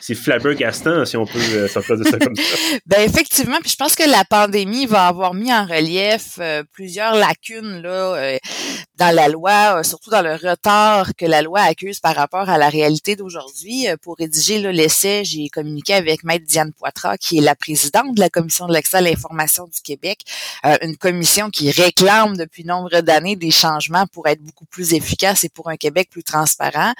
c'est 0.08 0.14
flabbergastant, 0.14 1.04
si 1.04 1.18
on 1.18 1.26
peut 1.26 1.38
euh, 1.38 1.64
de 1.64 1.68
ça 1.68 2.18
comme 2.18 2.34
ça. 2.34 2.56
ben 2.86 3.02
effectivement, 3.02 3.58
puis 3.60 3.70
je 3.70 3.76
pense 3.76 3.94
que 3.94 4.08
la 4.08 4.24
pandémie 4.24 4.86
va 4.86 5.06
avoir 5.06 5.34
mis 5.34 5.52
en 5.52 5.66
relief 5.66 6.38
euh, 6.38 6.62
plusieurs 6.72 7.14
lacunes 7.14 7.82
là 7.82 8.14
euh, 8.14 8.38
dans 8.98 9.14
la 9.14 9.28
loi, 9.28 9.82
surtout 9.84 10.10
dans 10.10 10.22
le 10.22 10.34
retard 10.34 11.14
que 11.16 11.24
la 11.24 11.42
loi 11.42 11.60
accuse 11.60 12.00
par 12.00 12.14
rapport 12.14 12.48
à 12.48 12.58
la 12.58 12.68
réalité 12.68 13.16
d'aujourd'hui. 13.16 13.86
pour 14.02 14.16
rédiger 14.16 14.60
l'essai, 14.72 15.24
j'ai 15.24 15.48
communiqué 15.48 15.94
avec 15.94 16.24
Maître 16.24 16.44
Diane 16.46 16.72
Poitras, 16.72 17.16
qui 17.16 17.38
est 17.38 17.42
la 17.42 17.54
présidente 17.54 18.14
de 18.14 18.20
la 18.20 18.28
Commission 18.28 18.66
de 18.66 18.72
l'accès 18.72 18.98
à 18.98 19.00
l'information 19.00 19.64
du 19.66 19.80
Québec, 19.80 20.20
une 20.82 20.96
commission 20.96 21.50
qui 21.50 21.70
réclame 21.70 22.36
depuis 22.36 22.64
nombre 22.64 23.00
d'années 23.00 23.36
des 23.36 23.50
changements 23.50 24.06
pour 24.06 24.26
être 24.26 24.42
beaucoup 24.42 24.66
plus 24.66 24.94
efficace 24.94 25.44
et 25.44 25.48
pour 25.48 25.68
un 25.68 25.76
Québec 25.76 26.08
plus 26.10 26.24
transparent. 26.24 26.92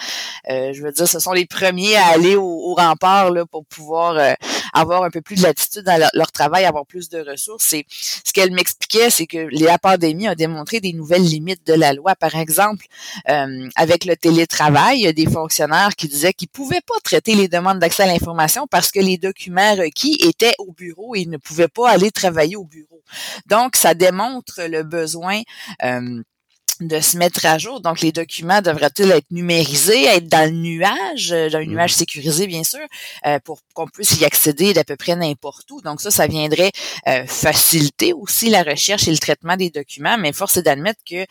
je 0.49 0.83
veux 0.83 0.93
dire, 0.93 1.09
ce 1.09 1.19
sont 1.19 1.33
les 1.33 1.47
premiers 1.47 1.97
à 1.97 2.07
aller 2.07 2.37
au, 2.37 2.45
au 2.45 2.77
part 2.99 3.31
là, 3.31 3.45
pour 3.47 3.65
pouvoir 3.67 4.17
euh, 4.17 4.35
avoir 4.73 5.03
un 5.03 5.11
peu 5.11 5.21
plus 5.21 5.37
de 5.37 5.43
latitude 5.43 5.83
dans 5.83 5.99
leur, 6.13 6.33
travail, 6.33 6.65
avoir 6.65 6.87
plus 6.87 7.09
de 7.09 7.19
ressources. 7.19 7.73
Et 7.73 7.87
ce 7.89 8.33
qu'elle 8.33 8.53
m'expliquait, 8.53 9.11
c'est 9.11 9.27
que 9.27 9.49
la 9.51 9.79
pandémie 9.79 10.29
a 10.29 10.35
démontré 10.35 10.81
des 10.81 10.93
nouvelles 10.93 11.25
limites 11.25 11.67
de 11.67 11.75
la 11.75 11.88
loi. 11.93 12.15
Par 12.15 12.35
exemple, 12.35 12.87
euh, 13.29 13.69
avec 13.77 14.05
le 14.05 14.17
télétravail, 14.17 14.99
il 14.99 15.03
y 15.03 15.07
a 15.07 15.13
des 15.13 15.27
fonctionnaires 15.27 15.95
qui 15.97 16.09
disaient 16.09 16.33
qu'ils 16.33 16.49
pouvaient 16.49 16.83
pas 16.87 16.99
traiter 17.03 17.35
les 17.35 17.49
demandes 17.49 17.79
d'accès 17.79 18.05
à 18.05 18.07
l'information 18.07 18.67
parce 18.67 18.91
que 18.91 19.01
les 19.01 19.19
documents 19.19 19.75
requis 19.75 20.17
étaient 20.21 20.55
au 20.59 20.73
bureau 20.73 21.15
et 21.15 21.21
ils 21.21 21.31
ne 21.31 21.37
pouvaient 21.39 21.69
pas 21.69 21.91
aller 21.91 22.11
travailler 22.11 22.57
au 22.57 22.65
bureau. 22.65 23.03
Donc, 23.47 23.77
ça 23.77 23.95
démontre 23.95 24.61
le 24.69 24.83
besoin 24.83 25.41
euh, 25.85 26.23
de 26.81 27.01
se 27.01 27.17
mettre 27.17 27.45
à 27.47 27.59
jour. 27.59 27.81
Donc, 27.81 28.01
les 28.01 28.13
documents 28.13 28.61
devraient-ils 28.61 29.11
être 29.11 29.31
numérisés, 29.31 30.05
être 30.05 30.29
dans 30.29 30.45
le 30.45 30.57
nuage, 30.57 31.33
euh, 31.33 31.51
dans 31.51 31.59
un 31.59 31.65
nuage 31.65 31.93
mhm. 31.93 31.99
sécurisé, 31.99 32.47
bien 32.47 32.65
sûr, 32.65 32.81
euh, 33.27 33.39
pour 33.41 33.61
qu'on 33.75 33.87
puisse 33.87 34.19
y 34.21 34.25
accéder 34.25 34.73
d'à 34.75 34.85
peu 34.85 34.97
près 34.97 35.17
n'importe 35.17 35.71
où. 35.71 35.81
Donc, 35.81 36.01
ça, 36.01 36.11
ça 36.11 36.27
viendrait 36.27 36.73
euh, 37.07 37.27
faciliter 37.27 38.13
aussi 38.13 38.51
la 38.51 38.63
recherche 38.63 39.09
et 39.09 39.11
le 39.11 39.19
traitement 39.19 39.57
des 39.57 39.71
documents, 39.71 40.19
mais 40.19 40.33
force 40.33 40.57
est 40.57 40.63
d'admettre 40.63 41.01
que 41.09 41.27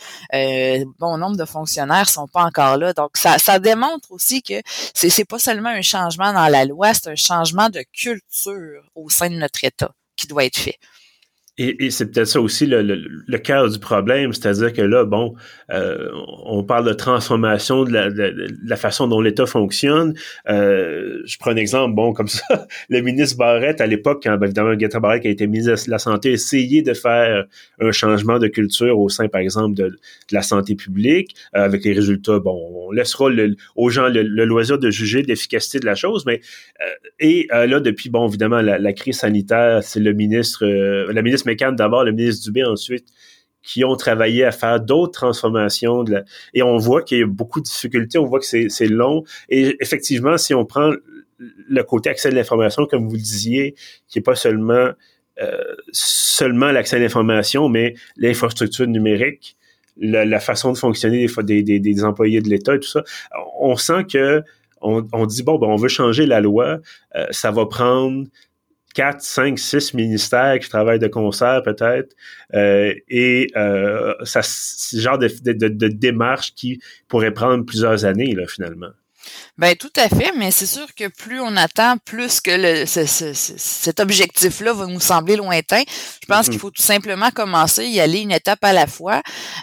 bon 0.99 1.17
nombre 1.17 1.37
de 1.37 1.45
fonctionnaires 1.45 2.09
sont 2.09 2.27
pas 2.27 2.43
encore 2.43 2.77
là. 2.77 2.93
Donc, 2.93 3.11
ça, 3.15 3.37
ça 3.39 3.59
démontre 3.59 4.11
aussi 4.11 4.41
que 4.41 4.61
c'est, 4.93 5.09
c'est 5.09 5.25
pas 5.25 5.39
seulement 5.39 5.69
un 5.69 5.81
changement 5.81 6.33
dans 6.33 6.47
la 6.47 6.65
loi, 6.65 6.93
c'est 6.93 7.09
un 7.09 7.15
changement 7.15 7.69
de 7.69 7.83
culture 7.93 8.83
au 8.95 9.09
sein 9.09 9.29
de 9.29 9.35
notre 9.35 9.63
État 9.63 9.91
qui 10.15 10.27
doit 10.27 10.45
être 10.45 10.57
fait. 10.57 10.79
Et, 11.57 11.85
et 11.85 11.89
c'est 11.89 12.11
peut-être 12.11 12.27
ça 12.27 12.39
aussi 12.39 12.65
le, 12.67 12.81
le, 12.83 13.03
le, 13.25 13.37
cœur 13.39 13.69
du 13.69 13.79
problème, 13.79 14.31
c'est-à-dire 14.31 14.73
que 14.73 14.81
là, 14.81 15.05
bon, 15.05 15.33
euh, 15.71 16.09
on 16.45 16.63
parle 16.63 16.85
de 16.85 16.93
transformation 16.93 17.83
de 17.83 17.91
la, 17.91 18.11
de, 18.11 18.47
la 18.63 18.75
façon 18.75 19.07
dont 19.07 19.21
l'État 19.21 19.47
fonctionne. 19.47 20.13
Euh, 20.49 21.21
je 21.25 21.37
prends 21.39 21.51
un 21.51 21.55
exemple, 21.55 21.95
bon, 21.95 22.13
comme 22.13 22.27
ça, 22.27 22.67
le 22.89 23.01
ministre 23.01 23.37
Barrette, 23.37 23.81
à 23.81 23.87
l'époque, 23.87 24.21
quand 24.23 24.37
ben, 24.37 24.45
évidemment 24.45 24.75
Gaëtan 24.75 24.99
Barrette 24.99 25.23
qui 25.23 25.29
a 25.29 25.31
été 25.31 25.47
ministre 25.47 25.85
de 25.85 25.91
la 25.91 25.99
Santé, 25.99 26.29
a 26.29 26.31
essayé 26.33 26.83
de 26.83 26.93
faire 26.93 27.45
un 27.79 27.91
changement 27.91 28.37
de 28.37 28.47
culture 28.47 28.99
au 28.99 29.09
sein, 29.09 29.27
par 29.27 29.41
exemple, 29.41 29.75
de, 29.75 29.87
de 29.87 29.97
la 30.31 30.41
santé 30.41 30.75
publique, 30.75 31.35
euh, 31.55 31.63
avec 31.63 31.83
les 31.83 31.93
résultats, 31.93 32.39
bon, 32.39 32.87
on 32.87 32.91
laissera 32.91 33.29
aux 33.75 33.89
gens 33.89 34.07
le, 34.07 34.23
loisir 34.45 34.77
de 34.77 34.89
juger 34.89 35.23
l'efficacité 35.23 35.79
de 35.79 35.85
la 35.85 35.95
chose, 35.95 36.25
mais 36.25 36.41
euh, 36.81 36.89
et 37.19 37.47
euh, 37.53 37.65
là, 37.65 37.79
depuis, 37.79 38.09
bon, 38.09 38.27
évidemment, 38.27 38.61
la, 38.61 38.77
la 38.77 38.93
crise 38.93 39.19
sanitaire, 39.19 39.83
c'est 39.83 39.99
le 39.99 40.13
ministre, 40.13 40.65
la 40.65 41.21
ministre 41.21 41.46
D'abord, 41.75 42.03
le 42.03 42.11
ministre 42.11 42.45
Dubé 42.45 42.63
ensuite, 42.63 43.07
qui 43.63 43.83
ont 43.83 43.95
travaillé 43.95 44.43
à 44.43 44.51
faire 44.51 44.79
d'autres 44.79 45.13
transformations. 45.13 46.03
De 46.03 46.23
et 46.53 46.63
on 46.63 46.77
voit 46.77 47.03
qu'il 47.03 47.19
y 47.19 47.23
a 47.23 47.25
beaucoup 47.25 47.59
de 47.59 47.65
difficultés, 47.65 48.17
on 48.17 48.25
voit 48.25 48.39
que 48.39 48.45
c'est 48.45 48.87
long. 48.87 49.23
Et 49.49 49.75
effectivement, 49.79 50.37
si 50.37 50.53
on 50.53 50.65
prend 50.65 50.91
le 51.39 51.83
côté 51.83 52.09
accès 52.09 52.29
à 52.29 52.31
l'information, 52.31 52.85
comme 52.85 53.07
vous 53.07 53.15
le 53.15 53.21
disiez, 53.21 53.75
qui 54.07 54.17
n'est 54.17 54.23
pas 54.23 54.35
seulement 54.35 54.91
euh, 55.39 55.75
seulement 55.91 56.71
l'accès 56.71 56.95
à 56.95 56.99
l'information, 56.99 57.69
mais 57.69 57.93
l'infrastructure 58.15 58.87
numérique, 58.87 59.55
la, 59.99 60.39
façon 60.39 60.71
de 60.71 60.77
fonctionner 60.77 61.27
des, 61.43 61.63
des, 61.63 61.79
des 61.79 62.03
employés 62.03 62.41
de 62.41 62.49
l'État 62.49 62.75
et 62.75 62.79
tout 62.79 62.87
ça, 62.87 63.03
on 63.59 63.75
sent 63.75 64.05
que 64.11 64.43
on, 64.81 65.25
dit 65.25 65.43
bon, 65.43 65.57
ben, 65.57 65.67
on 65.67 65.75
veut 65.75 65.87
changer 65.87 66.25
la 66.25 66.39
loi, 66.39 66.79
euh, 67.15 67.25
ça 67.31 67.51
va 67.51 67.65
prendre 67.65 68.27
quatre, 68.97 69.21
cinq, 69.21 69.59
six 69.59 69.93
ministères 69.93 70.57
qui 70.57 70.69
travaillent 70.69 70.97
de 70.97 71.07
concert 71.07 71.61
peut-être, 71.61 72.15
euh, 72.55 72.95
et 73.07 73.47
euh, 73.55 74.15
ça, 74.23 74.41
ce 74.41 74.97
genre 74.97 75.19
de, 75.19 75.27
de, 75.27 75.67
de, 75.67 75.87
démarche 75.87 76.55
qui 76.55 76.81
pourrait 77.07 77.31
prendre 77.31 77.63
plusieurs 77.63 78.05
années 78.05 78.33
là 78.33 78.47
finalement. 78.47 78.89
Ben 79.57 79.75
tout 79.75 79.91
à 79.95 80.07
fait, 80.07 80.31
mais 80.37 80.51
c'est 80.51 80.67
sûr 80.67 80.93
que 80.95 81.07
plus 81.07 81.39
on 81.39 81.55
attend, 81.57 81.97
plus 81.97 82.41
que 82.41 82.51
le, 82.51 82.85
cet 82.85 83.99
objectif-là 83.99 84.73
va 84.73 84.85
nous 84.85 84.99
sembler 84.99 85.35
lointain. 85.35 85.83
Je 86.21 86.27
pense 86.27 86.47
qu'il 86.49 86.59
faut 86.59 86.71
tout 86.71 86.81
simplement 86.81 87.31
commencer, 87.31 87.85
y 87.85 87.99
aller 87.99 88.19
une 88.19 88.31
étape 88.31 88.63
à 88.63 88.73
la 88.73 88.87
fois, 88.87 89.21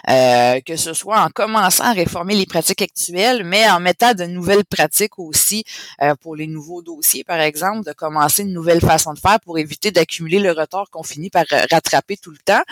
euh, 0.09 0.59
que 0.65 0.75
ce 0.75 0.93
soit 0.93 1.21
en 1.21 1.29
commençant 1.29 1.85
à 1.85 1.93
réformer 1.93 2.35
les 2.35 2.45
pratiques 2.45 2.81
actuelles, 2.81 3.43
mais 3.43 3.69
en 3.69 3.79
mettant 3.79 4.13
de 4.13 4.25
nouvelles 4.25 4.65
pratiques 4.65 5.17
aussi 5.17 5.63
euh, 6.01 6.15
pour 6.15 6.35
les 6.35 6.47
nouveaux 6.47 6.81
dossiers, 6.81 7.23
par 7.23 7.39
exemple, 7.39 7.85
de 7.85 7.93
commencer 7.93 8.43
une 8.43 8.53
nouvelle 8.53 8.81
façon 8.81 9.13
de 9.13 9.19
faire 9.19 9.39
pour 9.39 9.57
éviter 9.57 9.91
d'accumuler 9.91 10.39
le 10.39 10.51
retard 10.51 10.89
qu'on 10.91 11.03
finit 11.03 11.29
par 11.29 11.45
rattraper 11.71 12.17
tout 12.17 12.31
le 12.31 12.37
temps. 12.37 12.63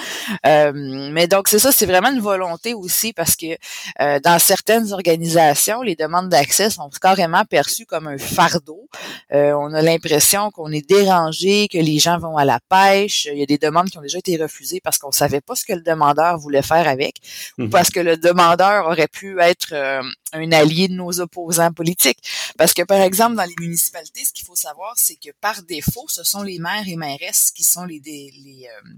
Euh, 0.46 0.72
mais 0.74 1.28
donc 1.28 1.48
c'est 1.48 1.60
ça, 1.60 1.72
c'est 1.72 1.86
vraiment 1.86 2.12
une 2.12 2.20
volonté 2.20 2.74
aussi 2.74 3.14
parce 3.14 3.36
que 3.36 3.58
euh, 4.02 4.20
dans 4.20 4.40
certaines 4.40 4.94
organisations, 4.94 5.82
les 5.82 5.96
demandes 5.96 6.30
d'accès 6.30 6.70
sont 6.70 6.83
carrément 6.90 7.46
perçu 7.46 7.86
comme 7.86 8.08
un 8.08 8.18
fardeau. 8.18 8.88
Euh, 9.34 9.54
on 9.54 9.74
a 9.74 9.82
l'impression 9.82 10.52
qu'on 10.52 10.72
est 10.72 10.88
dérangé, 10.88 11.68
que 11.68 11.78
les 11.78 12.00
gens 12.00 12.18
vont 12.18 12.38
à 12.38 12.46
la 12.46 12.60
pêche. 12.60 13.28
Il 13.32 13.40
y 13.40 13.44
a 13.44 13.46
des 13.46 13.58
demandes 13.58 13.90
qui 13.90 13.98
ont 13.98 14.02
déjà 14.02 14.20
été 14.20 14.38
refusées 14.38 14.82
parce 14.82 14.98
qu'on 14.98 15.12
savait 15.12 15.42
pas 15.42 15.56
ce 15.56 15.66
que 15.66 15.74
le 15.74 15.82
demandeur 15.82 16.38
voulait 16.38 16.62
faire 16.62 16.88
avec, 16.88 17.16
ou 17.58 17.64
mhm. 17.64 17.70
parce 17.70 17.90
que 17.90 18.00
le 18.00 18.18
demandeur 18.18 18.88
aurait 18.88 19.08
pu 19.08 19.40
être 19.40 19.74
euh, 19.74 20.02
un 20.34 20.52
allié 20.52 20.88
de 20.88 20.94
nos 20.94 21.20
opposants 21.20 21.72
politiques. 21.72 22.20
Parce 22.58 22.74
que, 22.74 22.84
par 22.84 23.02
exemple, 23.02 23.36
dans 23.36 23.44
les 23.44 23.56
municipalités, 23.60 24.26
ce 24.26 24.34
qu'il 24.34 24.46
faut 24.46 24.56
savoir, 24.56 24.94
c'est 24.96 25.16
que 25.16 25.30
par 25.42 25.62
défaut, 25.64 26.06
ce 26.08 26.24
sont 26.24 26.44
les 26.44 26.60
maires 26.60 26.88
et 26.88 26.96
mairesses 26.96 27.52
qui 27.52 27.64
sont 27.64 27.86
les, 27.86 28.02
les, 28.04 28.68
euh, 28.68 28.90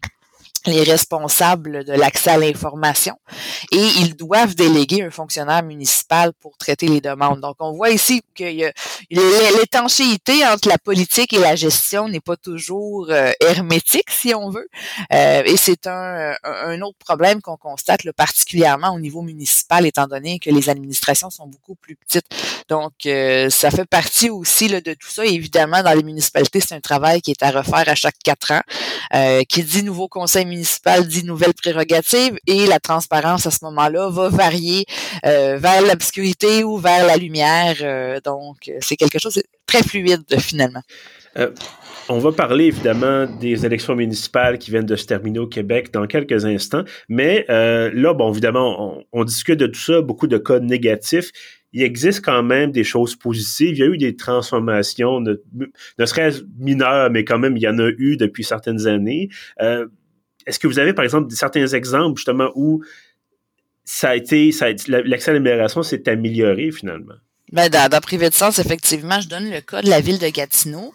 les 0.67 0.83
responsables 0.83 1.83
de 1.83 1.93
l'accès 1.93 2.31
à 2.31 2.37
l'information 2.37 3.17
et 3.71 3.85
ils 3.99 4.15
doivent 4.15 4.55
déléguer 4.55 5.03
un 5.03 5.11
fonctionnaire 5.11 5.63
municipal 5.63 6.33
pour 6.33 6.57
traiter 6.57 6.87
les 6.87 7.01
demandes. 7.01 7.41
Donc, 7.41 7.55
on 7.59 7.73
voit 7.73 7.89
ici 7.89 8.21
que 8.35 8.43
l'étanchéité 9.09 10.45
entre 10.45 10.69
la 10.69 10.77
politique 10.77 11.33
et 11.33 11.39
la 11.39 11.55
gestion 11.55 12.07
n'est 12.07 12.19
pas 12.19 12.37
toujours 12.37 13.07
euh, 13.09 13.31
hermétique, 13.39 14.09
si 14.09 14.33
on 14.33 14.49
veut. 14.49 14.67
Euh, 15.13 15.43
et 15.45 15.57
c'est 15.57 15.87
un, 15.87 16.33
un, 16.43 16.81
autre 16.81 16.97
problème 16.99 17.41
qu'on 17.41 17.57
constate 17.57 18.09
particulièrement 18.11 18.93
au 18.93 18.99
niveau 18.99 19.21
municipal, 19.21 19.85
étant 19.85 20.07
donné 20.07 20.39
que 20.39 20.49
les 20.49 20.69
administrations 20.69 21.29
sont 21.29 21.47
beaucoup 21.47 21.75
plus 21.75 21.95
petites. 21.95 22.27
Donc, 22.69 22.93
euh, 23.05 23.49
ça 23.49 23.71
fait 23.71 23.85
partie 23.85 24.29
aussi 24.29 24.67
là, 24.67 24.81
de 24.81 24.93
tout 24.93 25.09
ça. 25.09 25.25
évidemment, 25.25 25.83
dans 25.83 25.93
les 25.93 26.03
municipalités, 26.03 26.59
c'est 26.59 26.75
un 26.75 26.81
travail 26.81 27.21
qui 27.21 27.31
est 27.31 27.43
à 27.43 27.51
refaire 27.51 27.87
à 27.87 27.95
chaque 27.95 28.17
quatre 28.23 28.51
ans, 28.51 28.61
qui 29.47 29.63
dit 29.63 29.83
nouveau 29.83 30.07
conseil 30.07 30.45
municipal 30.45 30.54
dit 31.07 31.23
nouvelles 31.23 31.53
prérogatives 31.53 32.37
et 32.47 32.65
la 32.67 32.79
transparence 32.79 33.45
à 33.47 33.51
ce 33.51 33.63
moment-là 33.65 34.09
va 34.09 34.29
varier 34.29 34.85
euh, 35.25 35.57
vers 35.57 35.81
l'obscurité 35.81 36.63
ou 36.63 36.77
vers 36.77 37.05
la 37.05 37.17
lumière. 37.17 37.75
Euh, 37.81 38.19
donc, 38.23 38.71
c'est 38.81 38.95
quelque 38.95 39.19
chose 39.19 39.35
de 39.35 39.43
très 39.65 39.83
fluide 39.83 40.23
finalement. 40.39 40.81
Euh, 41.37 41.51
on 42.07 42.19
va 42.19 42.31
parler 42.31 42.65
évidemment 42.65 43.25
des 43.25 43.65
élections 43.65 43.95
municipales 43.95 44.57
qui 44.57 44.71
viennent 44.71 44.85
de 44.85 44.95
se 44.95 45.05
terminer 45.05 45.39
au 45.39 45.47
Québec 45.47 45.91
dans 45.91 46.05
quelques 46.05 46.45
instants, 46.45 46.83
mais 47.09 47.45
là, 47.49 48.13
bon, 48.13 48.31
évidemment, 48.31 49.03
on, 49.11 49.23
discute 49.23 49.59
de 49.59 49.67
tout 49.67 49.79
ça, 49.79 50.01
beaucoup 50.01 50.27
de 50.27 50.37
cas 50.37 50.59
négatifs 50.59 51.31
il 51.75 51.83
existe 51.83 52.23
quand 52.23 52.41
même 52.41 52.71
des 52.71 52.85
choses 52.85 53.17
positives. 53.17 53.75
Il 53.75 53.79
y 53.79 53.83
a 53.83 53.87
eu 53.87 53.97
des 53.97 54.15
transformations, 54.15 55.19
ne, 55.19 55.35
serait-ce 56.05 56.43
mineures, 56.57 57.11
mais 57.11 57.25
quand 57.25 57.37
même, 57.37 57.57
il 57.57 57.63
y 57.63 57.67
en 57.67 57.77
a 57.79 57.89
eu 57.97 58.15
depuis 58.15 58.45
certaines 58.45 58.87
années. 58.87 59.27
Est-ce 60.45 60.59
que 60.59 60.67
vous 60.67 60.79
avez, 60.79 60.93
par 60.93 61.03
exemple, 61.03 61.31
certains 61.31 61.67
exemples 61.67 62.17
justement 62.17 62.51
où 62.55 62.83
ça 63.83 64.09
a 64.09 64.15
été, 64.15 64.51
ça 64.51 64.67
l'accès 64.87 65.31
à 65.31 65.33
l'immigration 65.33 65.83
s'est 65.83 66.07
amélioré 66.09 66.71
finalement? 66.71 67.15
Ben, 67.51 67.69
dans, 67.69 67.89
dans 67.89 68.01
privé 68.01 68.29
de 68.29 68.33
sens, 68.33 68.57
effectivement, 68.57 69.21
je 69.21 69.27
donne 69.27 69.49
le 69.51 69.61
cas 69.61 69.81
de 69.81 69.89
la 69.89 70.01
ville 70.01 70.17
de 70.17 70.27
Gatineau. 70.29 70.93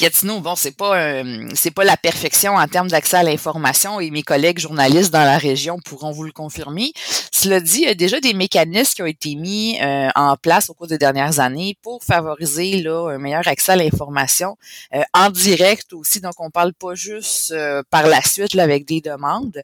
Gatineau, 0.00 0.40
bon, 0.40 0.56
c'est 0.56 0.76
pas 0.76 1.22
c'est 1.54 1.70
pas 1.70 1.84
la 1.84 1.96
perfection 1.96 2.56
en 2.56 2.66
termes 2.66 2.88
d'accès 2.88 3.18
à 3.18 3.22
l'information 3.22 4.00
et 4.00 4.10
mes 4.10 4.22
collègues 4.22 4.58
journalistes 4.58 5.12
dans 5.12 5.24
la 5.24 5.38
région 5.38 5.78
pourront 5.78 6.10
vous 6.10 6.24
le 6.24 6.32
confirmer. 6.32 6.92
Cela 7.30 7.60
dit, 7.60 7.78
il 7.78 7.84
y 7.84 7.88
a 7.88 7.94
déjà 7.94 8.20
des 8.20 8.34
mécanismes 8.34 8.94
qui 8.94 9.02
ont 9.02 9.06
été 9.06 9.34
mis 9.34 9.78
euh, 9.80 10.08
en 10.14 10.36
place 10.36 10.70
au 10.70 10.74
cours 10.74 10.86
des 10.86 10.98
dernières 10.98 11.40
années 11.40 11.76
pour 11.82 12.02
favoriser 12.04 12.82
là 12.82 13.10
un 13.10 13.18
meilleur 13.18 13.46
accès 13.48 13.72
à 13.72 13.76
l'information 13.76 14.56
euh, 14.94 15.02
en 15.14 15.30
direct 15.30 15.92
aussi. 15.92 16.20
Donc, 16.20 16.34
on 16.38 16.50
parle 16.50 16.72
pas 16.72 16.94
juste 16.94 17.52
euh, 17.52 17.82
par 17.90 18.06
la 18.06 18.22
suite 18.22 18.54
là, 18.54 18.64
avec 18.64 18.84
des 18.86 19.00
demandes, 19.00 19.62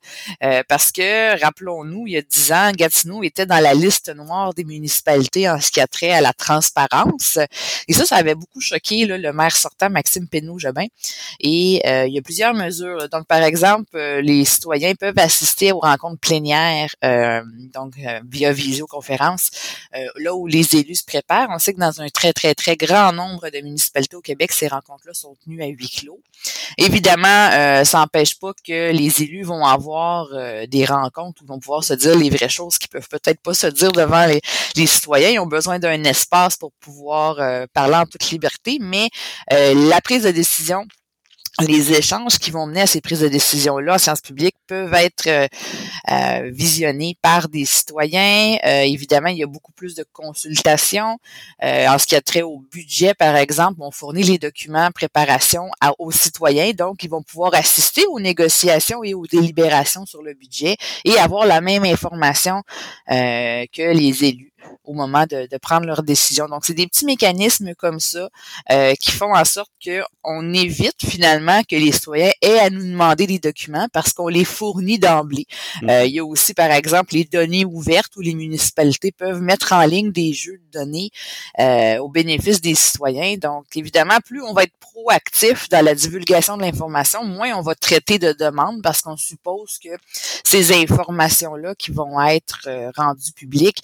parce 0.68 0.92
que 0.92 1.40
rappelons-nous, 1.40 2.06
il 2.06 2.14
y 2.14 2.16
a 2.16 2.22
dix 2.22 2.52
ans, 2.52 2.72
Gatineau 2.72 3.22
était 3.22 3.46
dans 3.46 3.62
la 3.62 3.74
liste 3.74 4.14
noire 4.14 4.54
des 4.54 4.64
municipalités 4.64 5.48
en 5.48 5.60
ce 5.60 5.70
qui 5.70 5.80
a 5.80 5.86
trait 5.86 6.10
à 6.10 6.20
la 6.20 6.27
transparence. 6.32 7.38
Et 7.88 7.92
ça, 7.92 8.04
ça 8.04 8.16
avait 8.16 8.34
beaucoup 8.34 8.60
choqué 8.60 9.06
le 9.06 9.32
maire 9.32 9.56
sortant, 9.56 9.90
Maxime 9.90 10.28
Penaud-Jobin. 10.28 10.86
Et 11.40 11.82
euh, 11.86 12.06
il 12.06 12.14
y 12.14 12.18
a 12.18 12.22
plusieurs 12.22 12.54
mesures. 12.54 13.08
Donc, 13.10 13.26
par 13.26 13.42
exemple, 13.42 13.90
euh, 13.94 14.20
les 14.20 14.44
citoyens 14.44 14.94
peuvent 14.94 15.18
assister 15.18 15.72
aux 15.72 15.80
rencontres 15.80 16.20
plénières, 16.20 16.90
euh, 17.04 17.42
donc 17.72 17.94
via 18.30 18.52
visioconférence, 18.52 19.50
là 20.16 20.34
où 20.34 20.46
les 20.46 20.76
élus 20.76 20.96
se 20.96 21.04
préparent. 21.04 21.48
On 21.50 21.58
sait 21.58 21.74
que 21.74 21.80
dans 21.80 22.00
un 22.00 22.08
très, 22.08 22.32
très, 22.32 22.54
très 22.54 22.76
grand 22.76 23.12
nombre 23.12 23.50
de 23.50 23.60
municipalités 23.60 24.16
au 24.16 24.20
Québec, 24.20 24.52
ces 24.52 24.68
rencontres-là 24.68 25.14
sont 25.14 25.36
tenues 25.44 25.62
à 25.62 25.66
huis 25.66 25.88
clos. 25.88 26.20
Évidemment, 26.76 27.50
ça 27.84 27.98
n'empêche 27.98 28.38
pas 28.38 28.52
que 28.52 28.92
les 28.92 29.22
élus 29.22 29.42
vont 29.42 29.64
avoir 29.64 30.28
des 30.68 30.84
rencontres 30.84 31.42
où 31.42 31.44
ils 31.44 31.48
vont 31.48 31.58
pouvoir 31.58 31.84
se 31.84 31.94
dire 31.94 32.16
les 32.16 32.30
vraies 32.30 32.48
choses 32.48 32.78
qui 32.78 32.88
peuvent 32.88 33.08
peut-être 33.08 33.40
pas 33.40 33.54
se 33.54 33.66
dire 33.66 33.92
devant 33.92 34.26
les, 34.26 34.40
les 34.76 34.86
citoyens. 34.86 35.30
Ils 35.30 35.38
ont 35.38 35.46
besoin 35.46 35.78
d'un 35.78 36.04
pour 36.60 36.72
pouvoir 36.80 37.38
euh, 37.38 37.66
parler 37.72 37.96
en 37.96 38.06
toute 38.06 38.30
liberté, 38.30 38.78
mais 38.80 39.08
euh, 39.52 39.74
la 39.88 40.00
prise 40.00 40.24
de 40.24 40.30
décision 40.30 40.84
les 41.66 41.92
échanges 41.92 42.38
qui 42.38 42.52
vont 42.52 42.66
mener 42.66 42.82
à 42.82 42.86
ces 42.86 43.00
prises 43.00 43.18
de 43.18 43.26
décision-là 43.26 43.94
en 43.94 43.98
sciences 43.98 44.20
publiques 44.20 44.54
peuvent 44.68 44.94
être 44.94 45.26
euh, 45.26 46.50
visionnés 46.52 47.18
par 47.20 47.48
des 47.48 47.64
citoyens. 47.64 48.58
évidemment, 48.84 49.26
il 49.26 49.38
y 49.38 49.42
a 49.42 49.48
beaucoup 49.48 49.72
plus 49.72 49.96
de 49.96 50.04
consultations. 50.12 51.18
en 51.60 51.98
ce 51.98 52.06
qui 52.06 52.14
a 52.14 52.20
trait 52.20 52.42
au 52.42 52.60
budget, 52.70 53.12
par 53.12 53.34
exemple, 53.34 53.78
on 53.80 53.90
fournit 53.90 54.22
les 54.22 54.38
documents 54.38 54.92
préparation 54.92 55.64
aux 55.98 56.12
citoyens, 56.12 56.70
donc 56.74 57.02
ils 57.02 57.10
vont 57.10 57.24
pouvoir 57.24 57.52
assister 57.54 58.06
aux 58.06 58.20
négociations 58.20 59.02
et 59.02 59.14
aux 59.14 59.26
délibérations 59.26 60.06
sur 60.06 60.22
le 60.22 60.34
budget 60.34 60.76
et 61.04 61.18
avoir 61.18 61.44
la 61.44 61.60
même 61.60 61.82
information 61.82 62.62
que 63.08 63.92
les 63.92 64.24
élus 64.24 64.52
au 64.84 64.94
moment 64.94 65.24
de, 65.26 65.48
prendre 65.60 65.86
leurs 65.86 66.02
décisions. 66.02 66.46
Donc, 66.46 66.64
c'est 66.64 66.74
des 66.74 66.86
petits 66.86 67.04
mécanismes 67.04 67.74
comme 67.74 68.00
ça 68.00 68.28
euh, 68.70 68.94
qui 69.00 69.10
font 69.10 69.34
en 69.34 69.44
sorte 69.44 69.70
qu'on 69.84 70.54
évite 70.54 71.04
finalement 71.04 71.62
que 71.64 71.76
les 71.76 71.92
citoyens 71.92 72.30
aient 72.42 72.58
à 72.58 72.70
nous 72.70 72.82
demander 72.82 73.26
des 73.26 73.38
documents 73.38 73.88
parce 73.92 74.12
qu'on 74.12 74.28
les 74.28 74.44
fournit 74.44 74.98
d'emblée. 74.98 75.46
Mmh. 75.82 75.90
Euh, 75.90 76.04
il 76.06 76.14
y 76.14 76.18
a 76.20 76.24
aussi, 76.24 76.54
par 76.54 76.70
exemple, 76.70 77.14
les 77.14 77.24
données 77.24 77.64
ouvertes 77.64 78.16
où 78.16 78.20
les 78.20 78.34
municipalités 78.34 79.12
peuvent 79.12 79.40
mettre 79.40 79.72
en 79.72 79.84
ligne 79.84 80.12
des 80.12 80.32
jeux 80.32 80.58
de 80.58 80.78
données 80.78 81.10
euh, 81.58 81.98
au 81.98 82.08
bénéfice 82.08 82.60
des 82.60 82.74
citoyens. 82.74 83.36
Donc, 83.36 83.64
évidemment, 83.74 84.18
plus 84.24 84.42
on 84.42 84.52
va 84.52 84.62
être 84.62 84.76
proactif 84.80 85.68
dans 85.68 85.84
la 85.84 85.94
divulgation 85.94 86.56
de 86.56 86.62
l'information, 86.62 87.24
moins 87.24 87.54
on 87.54 87.62
va 87.62 87.74
traiter 87.74 88.18
de 88.18 88.32
demandes 88.32 88.82
parce 88.82 89.02
qu'on 89.02 89.16
suppose 89.16 89.78
que 89.82 89.90
ces 90.44 90.72
informations-là 90.72 91.74
qui 91.74 91.90
vont 91.90 92.20
être 92.20 92.68
rendues 92.96 93.32
publiques 93.32 93.82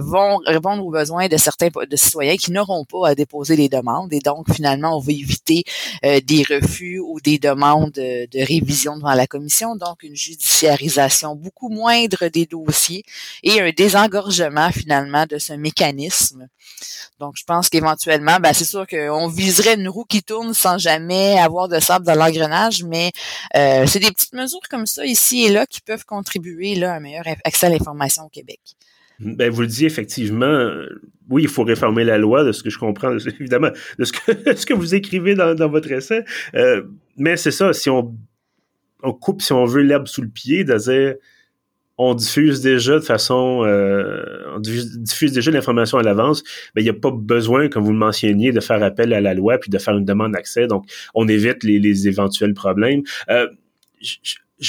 vont 0.00 0.38
répondre 0.46 0.84
aux 0.84 0.90
besoins 0.90 1.28
de 1.28 1.36
certains 1.36 1.68
de 1.68 1.96
citoyens 1.96 2.36
qui 2.36 2.52
n'auront 2.52 2.84
pas 2.84 3.08
à 3.08 3.14
déposer 3.14 3.56
les 3.56 3.68
demandes 3.68 4.12
et 4.12 4.20
donc 4.20 4.52
finalement 4.52 4.96
on 4.96 5.00
va 5.00 5.12
éviter 5.12 5.64
euh, 6.04 6.20
des 6.20 6.42
refus 6.42 7.00
ou 7.00 7.20
des 7.20 7.38
demandes 7.38 7.92
de, 7.92 8.46
révision 8.46 8.96
devant 8.96 9.14
la 9.14 9.26
commission, 9.26 9.76
donc 9.76 10.02
une 10.02 10.14
judiciarisation 10.14 11.34
beaucoup 11.34 11.68
moindre 11.68 12.28
des 12.28 12.46
dossiers 12.46 13.04
et 13.42 13.60
un 13.60 13.70
désengorgement 13.70 14.70
finalement 14.70 15.26
de 15.26 15.38
ce 15.38 15.52
mécanisme. 15.52 16.48
Donc 17.18 17.34
je 17.36 17.44
pense 17.44 17.68
qu'éventuellement, 17.68 18.38
ben, 18.40 18.52
c'est 18.52 18.64
sûr 18.64 18.86
qu'on 18.86 19.28
viserait 19.28 19.74
une 19.74 19.88
roue 19.88 20.04
qui 20.04 20.22
tourne 20.22 20.52
sans 20.54 20.78
jamais 20.78 21.38
avoir 21.38 21.68
de 21.68 21.80
sable 21.80 22.04
dans 22.04 22.14
l'engrenage, 22.14 22.84
mais 22.84 23.12
euh, 23.56 23.86
c'est 23.86 24.00
des 24.00 24.10
petites 24.10 24.34
mesures 24.34 24.60
comme 24.70 24.86
ça 24.86 25.04
ici 25.04 25.44
et 25.44 25.50
là 25.50 25.66
qui 25.66 25.80
peuvent 25.80 26.04
contribuer 26.04 26.74
là, 26.74 26.92
à 26.92 26.96
un 26.96 27.00
meilleur 27.00 27.24
accès 27.44 27.66
à 27.66 27.70
l'information 27.70 28.24
au 28.24 28.28
Québec. 28.28 28.60
Ben, 29.20 29.50
vous 29.50 29.62
le 29.62 29.66
dites 29.66 29.84
effectivement, 29.84 30.46
euh, 30.46 31.00
oui, 31.30 31.42
il 31.42 31.48
faut 31.48 31.64
réformer 31.64 32.04
la 32.04 32.18
loi, 32.18 32.44
de 32.44 32.52
ce 32.52 32.62
que 32.62 32.70
je 32.70 32.78
comprends, 32.78 33.16
évidemment, 33.40 33.70
de 33.98 34.04
ce 34.04 34.12
que, 34.12 34.54
ce 34.56 34.66
que 34.66 34.74
vous 34.74 34.94
écrivez 34.94 35.34
dans, 35.34 35.54
dans 35.54 35.68
votre 35.68 35.90
essai. 35.90 36.24
Euh, 36.54 36.82
mais 37.16 37.36
c'est 37.36 37.50
ça, 37.50 37.72
si 37.72 37.90
on, 37.90 38.14
on 39.02 39.12
coupe, 39.12 39.42
si 39.42 39.52
on 39.52 39.64
veut, 39.64 39.82
l'herbe 39.82 40.06
sous 40.06 40.22
le 40.22 40.28
pied, 40.28 40.64
de 40.64 40.76
dire 40.76 41.14
on 41.98 42.14
diffuse 42.14 42.60
déjà 42.60 42.96
de 42.96 43.04
façon, 43.04 43.64
euh, 43.64 44.22
on 44.54 44.60
diffuse, 44.60 45.32
déjà 45.32 45.50
l'information 45.50 45.96
à 45.96 46.02
l'avance, 46.02 46.42
ben, 46.74 46.82
il 46.82 46.84
n'y 46.84 46.90
a 46.90 46.94
pas 46.94 47.10
besoin, 47.10 47.68
comme 47.68 47.84
vous 47.84 47.92
le 47.92 47.98
mentionniez, 47.98 48.52
de 48.52 48.60
faire 48.60 48.82
appel 48.82 49.14
à 49.14 49.22
la 49.22 49.32
loi 49.32 49.56
puis 49.56 49.70
de 49.70 49.78
faire 49.78 49.96
une 49.96 50.04
demande 50.04 50.32
d'accès. 50.32 50.66
Donc, 50.66 50.84
on 51.14 51.26
évite 51.26 51.64
les, 51.64 51.78
les 51.78 52.06
éventuels 52.06 52.52
problèmes. 52.52 53.02
Euh, 53.30 53.48
je 54.02 54.16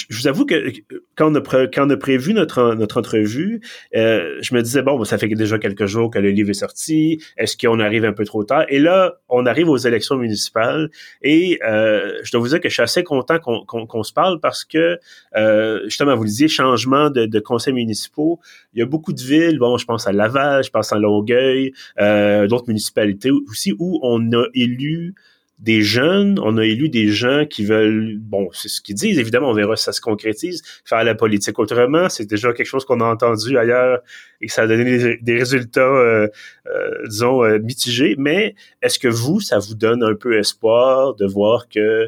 vous 0.09 0.27
avoue 0.27 0.45
que 0.45 0.71
quand 1.15 1.31
on 1.31 1.35
a, 1.35 1.67
quand 1.67 1.87
on 1.87 1.89
a 1.89 1.97
prévu 1.97 2.33
notre, 2.33 2.75
notre 2.75 2.99
entrevue, 2.99 3.61
euh, 3.95 4.37
je 4.41 4.53
me 4.53 4.61
disais, 4.61 4.81
bon, 4.81 5.03
ça 5.05 5.17
fait 5.17 5.27
déjà 5.29 5.57
quelques 5.59 5.85
jours 5.85 6.09
que 6.09 6.19
le 6.19 6.29
livre 6.29 6.49
est 6.49 6.55
sorti, 6.55 7.21
est-ce 7.37 7.57
qu'on 7.57 7.79
arrive 7.79 8.03
un 8.03 8.13
peu 8.13 8.25
trop 8.25 8.43
tard? 8.43 8.65
Et 8.69 8.79
là, 8.79 9.15
on 9.29 9.45
arrive 9.45 9.69
aux 9.69 9.77
élections 9.77 10.17
municipales 10.17 10.89
et 11.21 11.59
euh, 11.65 12.19
je 12.23 12.31
dois 12.31 12.41
vous 12.41 12.49
dire 12.49 12.59
que 12.59 12.69
je 12.69 12.73
suis 12.73 12.83
assez 12.83 13.03
content 13.03 13.39
qu'on 13.39 14.03
se 14.03 14.13
parle 14.13 14.39
parce 14.41 14.65
que, 14.65 14.99
euh, 15.35 15.81
justement, 15.85 16.15
vous 16.15 16.23
le 16.23 16.29
disiez, 16.29 16.47
changement 16.47 17.09
de, 17.09 17.25
de 17.25 17.39
conseils 17.39 17.73
municipaux, 17.73 18.39
il 18.73 18.79
y 18.79 18.81
a 18.81 18.85
beaucoup 18.85 19.13
de 19.13 19.21
villes, 19.21 19.57
bon, 19.57 19.77
je 19.77 19.85
pense 19.85 20.07
à 20.07 20.11
Laval, 20.11 20.63
je 20.63 20.69
pense 20.69 20.91
à 20.91 20.97
Longueuil, 20.97 21.71
d'autres 21.97 22.67
municipalités 22.67 23.31
aussi, 23.31 23.73
où 23.79 23.99
on 24.03 24.31
a 24.33 24.45
élu 24.53 25.15
des 25.59 25.81
jeunes, 25.81 26.39
on 26.43 26.57
a 26.57 26.65
élu 26.65 26.87
des 26.87 27.07
gens 27.07 27.45
qui 27.49 27.65
veulent, 27.65 28.17
bon, 28.19 28.49
c'est 28.53 28.67
ce 28.67 28.79
qu'ils 28.79 28.95
disent, 28.95 29.17
évidemment, 29.17 29.49
on 29.49 29.53
verra 29.53 29.75
si 29.75 29.85
ça 29.85 29.91
se 29.91 30.01
concrétise, 30.01 30.61
faire 30.85 31.03
la 31.03 31.15
politique 31.15 31.57
autrement, 31.57 32.09
c'est 32.09 32.27
déjà 32.27 32.53
quelque 32.53 32.67
chose 32.67 32.85
qu'on 32.85 33.01
a 33.01 33.05
entendu 33.05 33.57
ailleurs 33.57 34.01
et 34.39 34.47
que 34.47 34.53
ça 34.53 34.63
a 34.63 34.67
donné 34.67 35.17
des, 35.19 35.35
résultats, 35.35 35.81
euh, 35.81 36.27
euh, 36.67 37.07
disons, 37.07 37.43
euh, 37.43 37.57
mitigés, 37.57 38.15
mais 38.19 38.53
est-ce 38.83 38.99
que 38.99 39.07
vous, 39.07 39.39
ça 39.39 39.57
vous 39.57 39.73
donne 39.73 40.03
un 40.03 40.13
peu 40.13 40.37
espoir 40.37 41.15
de 41.15 41.25
voir 41.25 41.67
que 41.69 42.07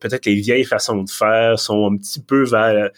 peut-être 0.00 0.26
les 0.26 0.34
vieilles 0.34 0.64
façons 0.64 1.04
de 1.04 1.10
faire 1.10 1.58
sont 1.60 1.92
un 1.92 1.96
petit 1.96 2.20
peu 2.20 2.42
vers, 2.44 2.90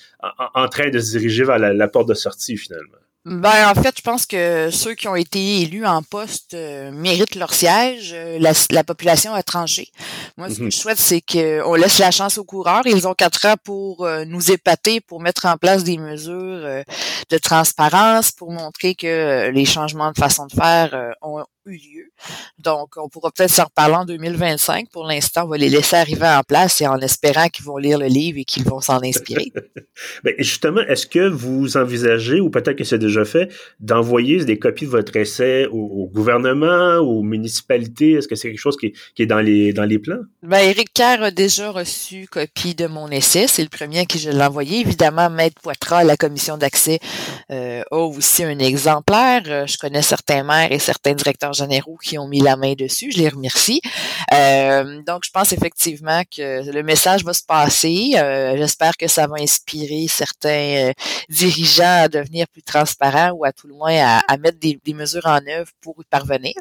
en, 0.55 0.69
train 0.69 0.89
de 0.89 0.99
se 0.99 1.19
diriger 1.19 1.45
vers 1.45 1.59
la 1.59 1.89
porte 1.89 2.09
de 2.09 2.15
sortie 2.15 2.57
finalement? 2.57 2.97
Ben, 3.31 3.69
en 3.69 3.75
fait, 3.75 3.95
je 3.97 4.03
pense 4.03 4.27
que 4.27 4.71
ceux 4.71 4.95
qui 4.95 5.07
ont 5.09 5.17
été 5.17 5.63
élus 5.63 5.87
en 5.87 6.03
poste 6.03 6.55
euh, 6.55 6.91
méritent 6.91 7.35
leur 7.35 7.53
siège. 7.53 8.13
Euh, 8.15 8.39
la, 8.71 8.85
population 8.85 9.35
a 9.35 9.43
tranché. 9.43 9.91
Moi, 10.37 10.49
ce 10.51 10.59
que 10.59 10.65
mhm. 10.65 10.73
je 10.73 10.77
souhaite, 10.77 10.99
c'est 10.99 11.21
qu'on 11.21 11.75
laisse 11.75 11.99
la 11.99 12.11
chance 12.11 12.39
aux 12.39 12.45
coureurs. 12.45 12.87
Ils 12.87 13.07
ont 13.07 13.15
quatre 13.15 13.47
ans 13.47 13.57
pour 13.63 14.05
euh, 14.05 14.25
nous 14.25 14.51
épater, 14.51 15.01
pour 15.01 15.21
mettre 15.21 15.47
en 15.47 15.57
place 15.57 15.85
des 15.85 15.99
mesures 15.99 16.83
de 17.31 17.39
transparence, 17.39 18.33
pour 18.33 18.51
montrer 18.51 18.95
que 18.95 19.51
les 19.51 19.65
changements 19.65 20.13
de 20.13 20.19
façon 20.19 20.47
de 20.47 20.53
faire 20.53 21.15
ont 21.23 21.45
lieu. 21.71 22.11
Donc, 22.59 22.97
on 22.97 23.09
pourra 23.09 23.31
peut-être 23.31 23.51
s'en 23.51 23.65
reparler 23.65 23.95
en 23.95 24.05
2025. 24.05 24.91
Pour 24.91 25.05
l'instant, 25.05 25.45
on 25.45 25.49
va 25.49 25.57
les 25.57 25.69
laisser 25.69 25.97
arriver 25.97 26.27
en 26.27 26.43
place 26.43 26.81
et 26.81 26.87
en 26.87 26.99
espérant 26.99 27.49
qu'ils 27.49 27.65
vont 27.65 27.77
lire 27.77 27.99
le 27.99 28.07
livre 28.07 28.39
et 28.39 28.45
qu'ils 28.45 28.65
vont 28.65 28.81
s'en 28.81 29.03
inspirer. 29.03 29.53
Bien, 30.25 30.33
justement, 30.39 30.81
est-ce 30.83 31.07
que 31.07 31.29
vous 31.29 31.77
envisagez, 31.77 32.41
ou 32.41 32.51
peut-être 32.51 32.77
que 32.77 32.85
c'est 32.85 32.99
déjà 32.99 33.25
fait, 33.25 33.53
d'envoyer 33.81 34.45
des 34.45 34.59
copies 34.59 34.87
de 34.87 34.91
votre 34.91 35.17
essai 35.17 35.67
au, 35.67 36.11
gouvernement, 36.13 36.97
aux 36.99 37.23
municipalités? 37.23 38.13
Est-ce 38.13 38.29
que 38.29 38.35
c'est 38.35 38.49
quelque 38.49 38.59
chose 38.59 38.77
qui, 38.77 38.93
est 39.19 39.27
dans 39.27 39.41
les, 39.41 39.73
dans 39.73 39.85
les 39.85 39.99
plans? 39.99 40.21
Ben, 40.43 40.59
Éric 40.59 40.93
Kerr 40.93 41.23
a 41.23 41.31
déjà 41.31 41.71
reçu 41.71 42.27
copie 42.29 42.75
de 42.75 42.87
mon 42.87 43.09
essai. 43.09 43.47
C'est 43.47 43.63
le 43.63 43.69
premier 43.69 44.01
à 44.01 44.05
qui 44.05 44.19
je 44.19 44.31
l'ai 44.31 44.43
envoyé. 44.43 44.81
Évidemment, 44.81 45.31
Maître 45.31 45.61
Poitras, 45.63 46.05
la 46.05 46.17
commission 46.17 46.57
d'accès, 46.57 47.01
euh, 47.51 47.83
a 47.91 47.97
aussi 47.97 48.45
un 48.45 48.59
exemplaire. 48.59 49.43
Euh, 49.47 49.67
je 49.67 49.79
connais 49.79 50.03
certains 50.03 50.43
maires 50.43 50.73
et 50.73 50.79
certains 50.79 51.15
directeurs 51.15 51.58
généraux 51.59 51.97
qui 52.03 52.19
ont 52.19 52.29
mis 52.29 52.41
la 52.41 52.57
main 52.57 52.75
dessus. 52.75 53.13
Je 53.13 53.19
les 53.19 53.29
remercie. 53.29 53.81
Euh, 54.33 55.03
donc, 55.03 55.25
je 55.25 55.31
pense 55.31 55.53
effectivement 55.53 56.23
que 56.25 56.71
le 56.71 56.83
message 56.83 57.25
va 57.25 57.33
se 57.33 57.45
passer. 57.45 58.13
Euh, 58.17 58.57
j'espère 58.57 58.97
que 58.97 59.09
ça 59.09 59.27
va 59.27 59.37
inspirer 59.41 60.07
certains 60.09 60.89
euh, 60.89 60.93
dirigeants 61.29 62.05
à 62.05 62.09
devenir 62.09 62.47
plus 62.49 62.63
transparents 62.63 63.31
ou 63.31 63.45
à 63.45 63.53
tout 63.53 63.69
le 63.69 63.75
moins 63.75 64.21
à, 64.27 64.37
mettre 64.39 64.59
des, 64.59 64.79
mesures 64.95 65.27
en 65.27 65.41
œuvre 65.47 65.71
pour 65.81 65.95
y 66.01 66.05
parvenir. 66.05 66.55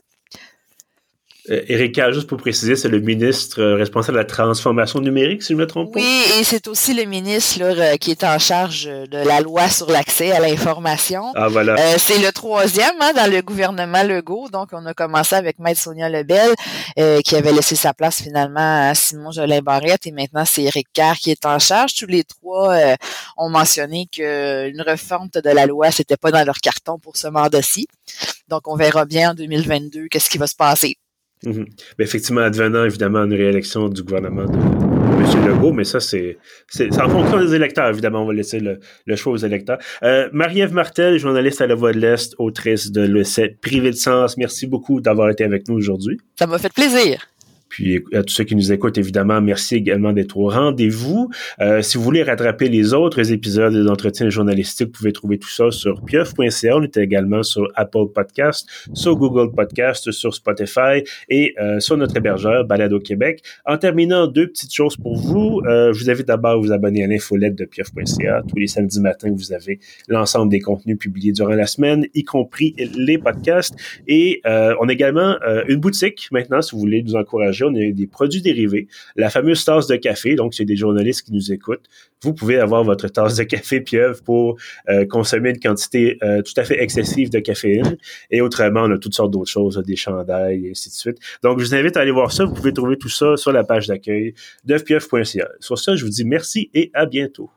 Éric 1.49 1.99
juste 2.11 2.27
pour 2.27 2.37
préciser, 2.37 2.75
c'est 2.75 2.89
le 2.89 2.99
ministre 2.99 3.63
responsable 3.63 4.17
de 4.17 4.21
la 4.21 4.25
transformation 4.25 4.99
numérique, 4.99 5.43
si 5.43 5.49
je 5.49 5.53
ne 5.53 5.61
me 5.61 5.67
trompe 5.67 5.93
pas. 5.93 5.99
Oui, 5.99 6.21
et 6.39 6.43
c'est 6.43 6.67
aussi 6.67 6.93
le 6.93 7.03
ministre 7.05 7.59
là, 7.59 7.97
qui 7.97 8.11
est 8.11 8.23
en 8.23 8.37
charge 8.37 8.85
de 8.85 9.17
la 9.17 9.39
loi 9.39 9.69
sur 9.69 9.89
l'accès 9.89 10.31
à 10.31 10.39
l'information. 10.39 11.31
Ah, 11.35 11.47
voilà. 11.47 11.77
c'est 11.97 12.19
le 12.19 12.31
troisième 12.31 12.95
hein, 12.99 13.13
dans 13.13 13.31
le 13.31 13.41
gouvernement 13.41 14.03
Legault. 14.03 14.49
Donc, 14.49 14.69
on 14.73 14.85
a 14.85 14.93
commencé 14.93 15.35
avec 15.35 15.59
Maître 15.59 15.81
Sonia 15.81 16.09
Lebel, 16.09 16.53
qui 17.23 17.35
avait 17.35 17.53
laissé 17.53 17.75
sa 17.75 17.93
place 17.93 18.21
finalement 18.21 18.89
à 18.89 18.95
Simon 18.95 19.31
Jolin 19.31 19.61
Barrette, 19.61 20.05
et 20.05 20.11
maintenant 20.11 20.43
c'est 20.45 20.63
Éric 20.63 20.87
Kerr 20.93 21.15
qui 21.15 21.31
est 21.31 21.45
en 21.45 21.59
charge. 21.59 21.93
Tous 21.95 22.07
les 22.07 22.23
trois 22.23 22.77
ont 23.37 23.49
mentionné 23.49 24.07
qu'une 24.11 24.81
réforme 24.81 25.29
de 25.33 25.49
la 25.49 25.65
loi, 25.65 25.91
c'était 25.91 26.17
pas 26.17 26.31
dans 26.31 26.43
leur 26.43 26.57
carton 26.57 26.99
pour 26.99 27.17
ce 27.17 27.27
mandat-ci. 27.27 27.87
Donc, 28.49 28.67
on 28.67 28.75
verra 28.75 29.05
bien 29.05 29.31
en 29.31 29.33
2022 29.33 30.07
qu'est-ce 30.07 30.29
qui 30.29 30.37
va 30.37 30.47
se 30.47 30.55
passer. 30.55 30.97
Mhm. 31.45 31.65
effectivement, 31.99 32.41
advenant 32.41 32.83
évidemment 32.85 33.23
une 33.23 33.33
réélection 33.33 33.89
du 33.89 34.01
gouvernement 34.01 34.45
de, 34.45 34.57
M. 34.57 35.47
Legault, 35.47 35.71
mais 35.71 35.83
ça, 35.83 35.99
c'est 35.99 36.37
en 36.99 37.09
fonction 37.09 37.39
des 37.39 37.53
électeurs, 37.53 37.89
évidemment. 37.89 38.23
On 38.23 38.27
va 38.27 38.33
laisser 38.33 38.59
le, 38.59 39.15
choix 39.15 39.33
aux 39.33 39.37
électeurs. 39.37 39.77
Euh, 40.03 40.29
Marie-Ève 40.33 40.73
Martel, 40.73 41.17
journaliste 41.17 41.61
à 41.61 41.67
La 41.67 41.75
Voix 41.75 41.91
de 41.91 41.99
l'Est, 41.99 42.33
autrice 42.37 42.91
de 42.91 43.01
l'essai 43.01 43.57
Privé 43.61 43.91
de 43.91 43.95
sens. 43.95 44.37
Merci 44.37 44.67
beaucoup 44.67 45.01
d'avoir 45.01 45.29
été 45.29 45.43
avec 45.43 45.67
nous 45.67 45.75
aujourd'hui. 45.75 46.17
Ça 46.37 46.47
m'a 46.47 46.57
fait 46.57 46.73
plaisir. 46.73 47.27
Puis 47.69 48.03
à 48.13 48.23
tous 48.23 48.33
ceux 48.33 48.43
qui 48.43 48.55
nous 48.55 48.71
écoutent, 48.71 48.97
évidemment, 48.97 49.41
merci 49.41 49.75
également 49.75 50.13
d'être 50.13 50.37
au 50.37 50.49
rendez-vous. 50.49 51.29
Euh, 51.59 51.81
si 51.81 51.97
vous 51.97 52.03
voulez 52.03 52.23
rattraper 52.23 52.69
les 52.69 52.93
autres 52.93 53.31
épisodes 53.31 53.73
des 53.73 53.89
entretiens 53.89 54.29
journalistiques, 54.29 54.87
vous 54.87 54.93
pouvez 54.93 55.13
trouver 55.13 55.37
tout 55.37 55.49
ça 55.49 55.71
sur 55.71 56.03
pieuf.ca. 56.03 56.75
On 56.75 56.83
est 56.83 56.97
également 56.97 57.43
sur 57.43 57.67
Apple 57.75 58.07
Podcast, 58.13 58.67
sur 58.93 59.15
Google 59.15 59.53
Podcast, 59.53 60.11
sur 60.11 60.33
Spotify 60.33 61.03
et 61.29 61.53
euh, 61.59 61.79
sur 61.79 61.97
notre 61.97 62.17
hébergeur 62.17 62.65
Balado 62.65 62.99
Québec. 62.99 63.41
En 63.65 63.77
terminant, 63.77 64.27
deux 64.27 64.47
petites 64.47 64.73
choses 64.73 64.95
pour 64.95 65.17
vous. 65.17 65.61
Euh, 65.67 65.93
je 65.93 66.03
vous 66.03 66.09
invite 66.09 66.27
d'abord 66.27 66.51
à 66.51 66.57
vous 66.57 66.71
abonner 66.71 67.03
à 67.03 67.07
l'infolette 67.07 67.55
de 67.55 67.65
pieuf.ca. 67.65 68.43
Tous 68.47 68.57
les 68.57 68.67
samedis 68.67 69.01
matins, 69.01 69.31
vous 69.33 69.53
avez 69.53 69.79
l'ensemble 70.07 70.51
des 70.51 70.59
contenus 70.59 70.97
publiés 70.97 71.31
durant 71.31 71.55
la 71.55 71.67
semaine, 71.67 72.05
y 72.13 72.23
compris 72.23 72.75
les 72.95 73.17
podcasts. 73.17 73.75
Et 74.07 74.41
on 74.45 74.89
a 74.89 74.93
également 74.93 75.35
une 75.67 75.77
boutique 75.79 76.27
maintenant, 76.31 76.61
si 76.61 76.71
vous 76.75 76.79
voulez 76.79 77.03
nous 77.03 77.15
encourager 77.15 77.56
on 77.65 77.75
a 77.75 77.91
des 77.91 78.07
produits 78.07 78.41
dérivés, 78.41 78.87
la 79.15 79.29
fameuse 79.29 79.63
tasse 79.63 79.87
de 79.87 79.95
café, 79.95 80.35
donc 80.35 80.53
c'est 80.53 80.65
des 80.65 80.75
journalistes 80.75 81.23
qui 81.23 81.33
nous 81.33 81.51
écoutent. 81.51 81.85
Vous 82.23 82.33
pouvez 82.33 82.57
avoir 82.57 82.83
votre 82.83 83.07
tasse 83.07 83.35
de 83.35 83.43
café 83.43 83.81
pieuvre 83.81 84.21
pour 84.23 84.57
euh, 84.89 85.05
consommer 85.05 85.51
une 85.51 85.59
quantité 85.59 86.17
euh, 86.23 86.41
tout 86.41 86.53
à 86.57 86.63
fait 86.63 86.81
excessive 86.81 87.29
de 87.29 87.39
caféine. 87.39 87.97
Et 88.31 88.41
autrement, 88.41 88.83
on 88.83 88.91
a 88.91 88.97
toutes 88.97 89.13
sortes 89.13 89.31
d'autres 89.31 89.51
choses, 89.51 89.77
des 89.85 89.95
chandails 89.95 90.65
et 90.67 90.71
ainsi 90.71 90.89
de 90.89 90.95
suite. 90.95 91.17
Donc, 91.43 91.59
je 91.59 91.65
vous 91.65 91.75
invite 91.75 91.95
à 91.97 92.01
aller 92.01 92.11
voir 92.11 92.31
ça. 92.31 92.45
Vous 92.45 92.53
pouvez 92.53 92.73
trouver 92.73 92.97
tout 92.97 93.09
ça 93.09 93.37
sur 93.37 93.51
la 93.51 93.63
page 93.63 93.87
d'accueil 93.87 94.33
de 94.65 94.77
pieuvre.ca. 94.77 95.47
Sur 95.59 95.77
ça, 95.77 95.95
je 95.95 96.03
vous 96.03 96.11
dis 96.11 96.25
merci 96.25 96.69
et 96.73 96.89
à 96.93 97.05
bientôt. 97.05 97.51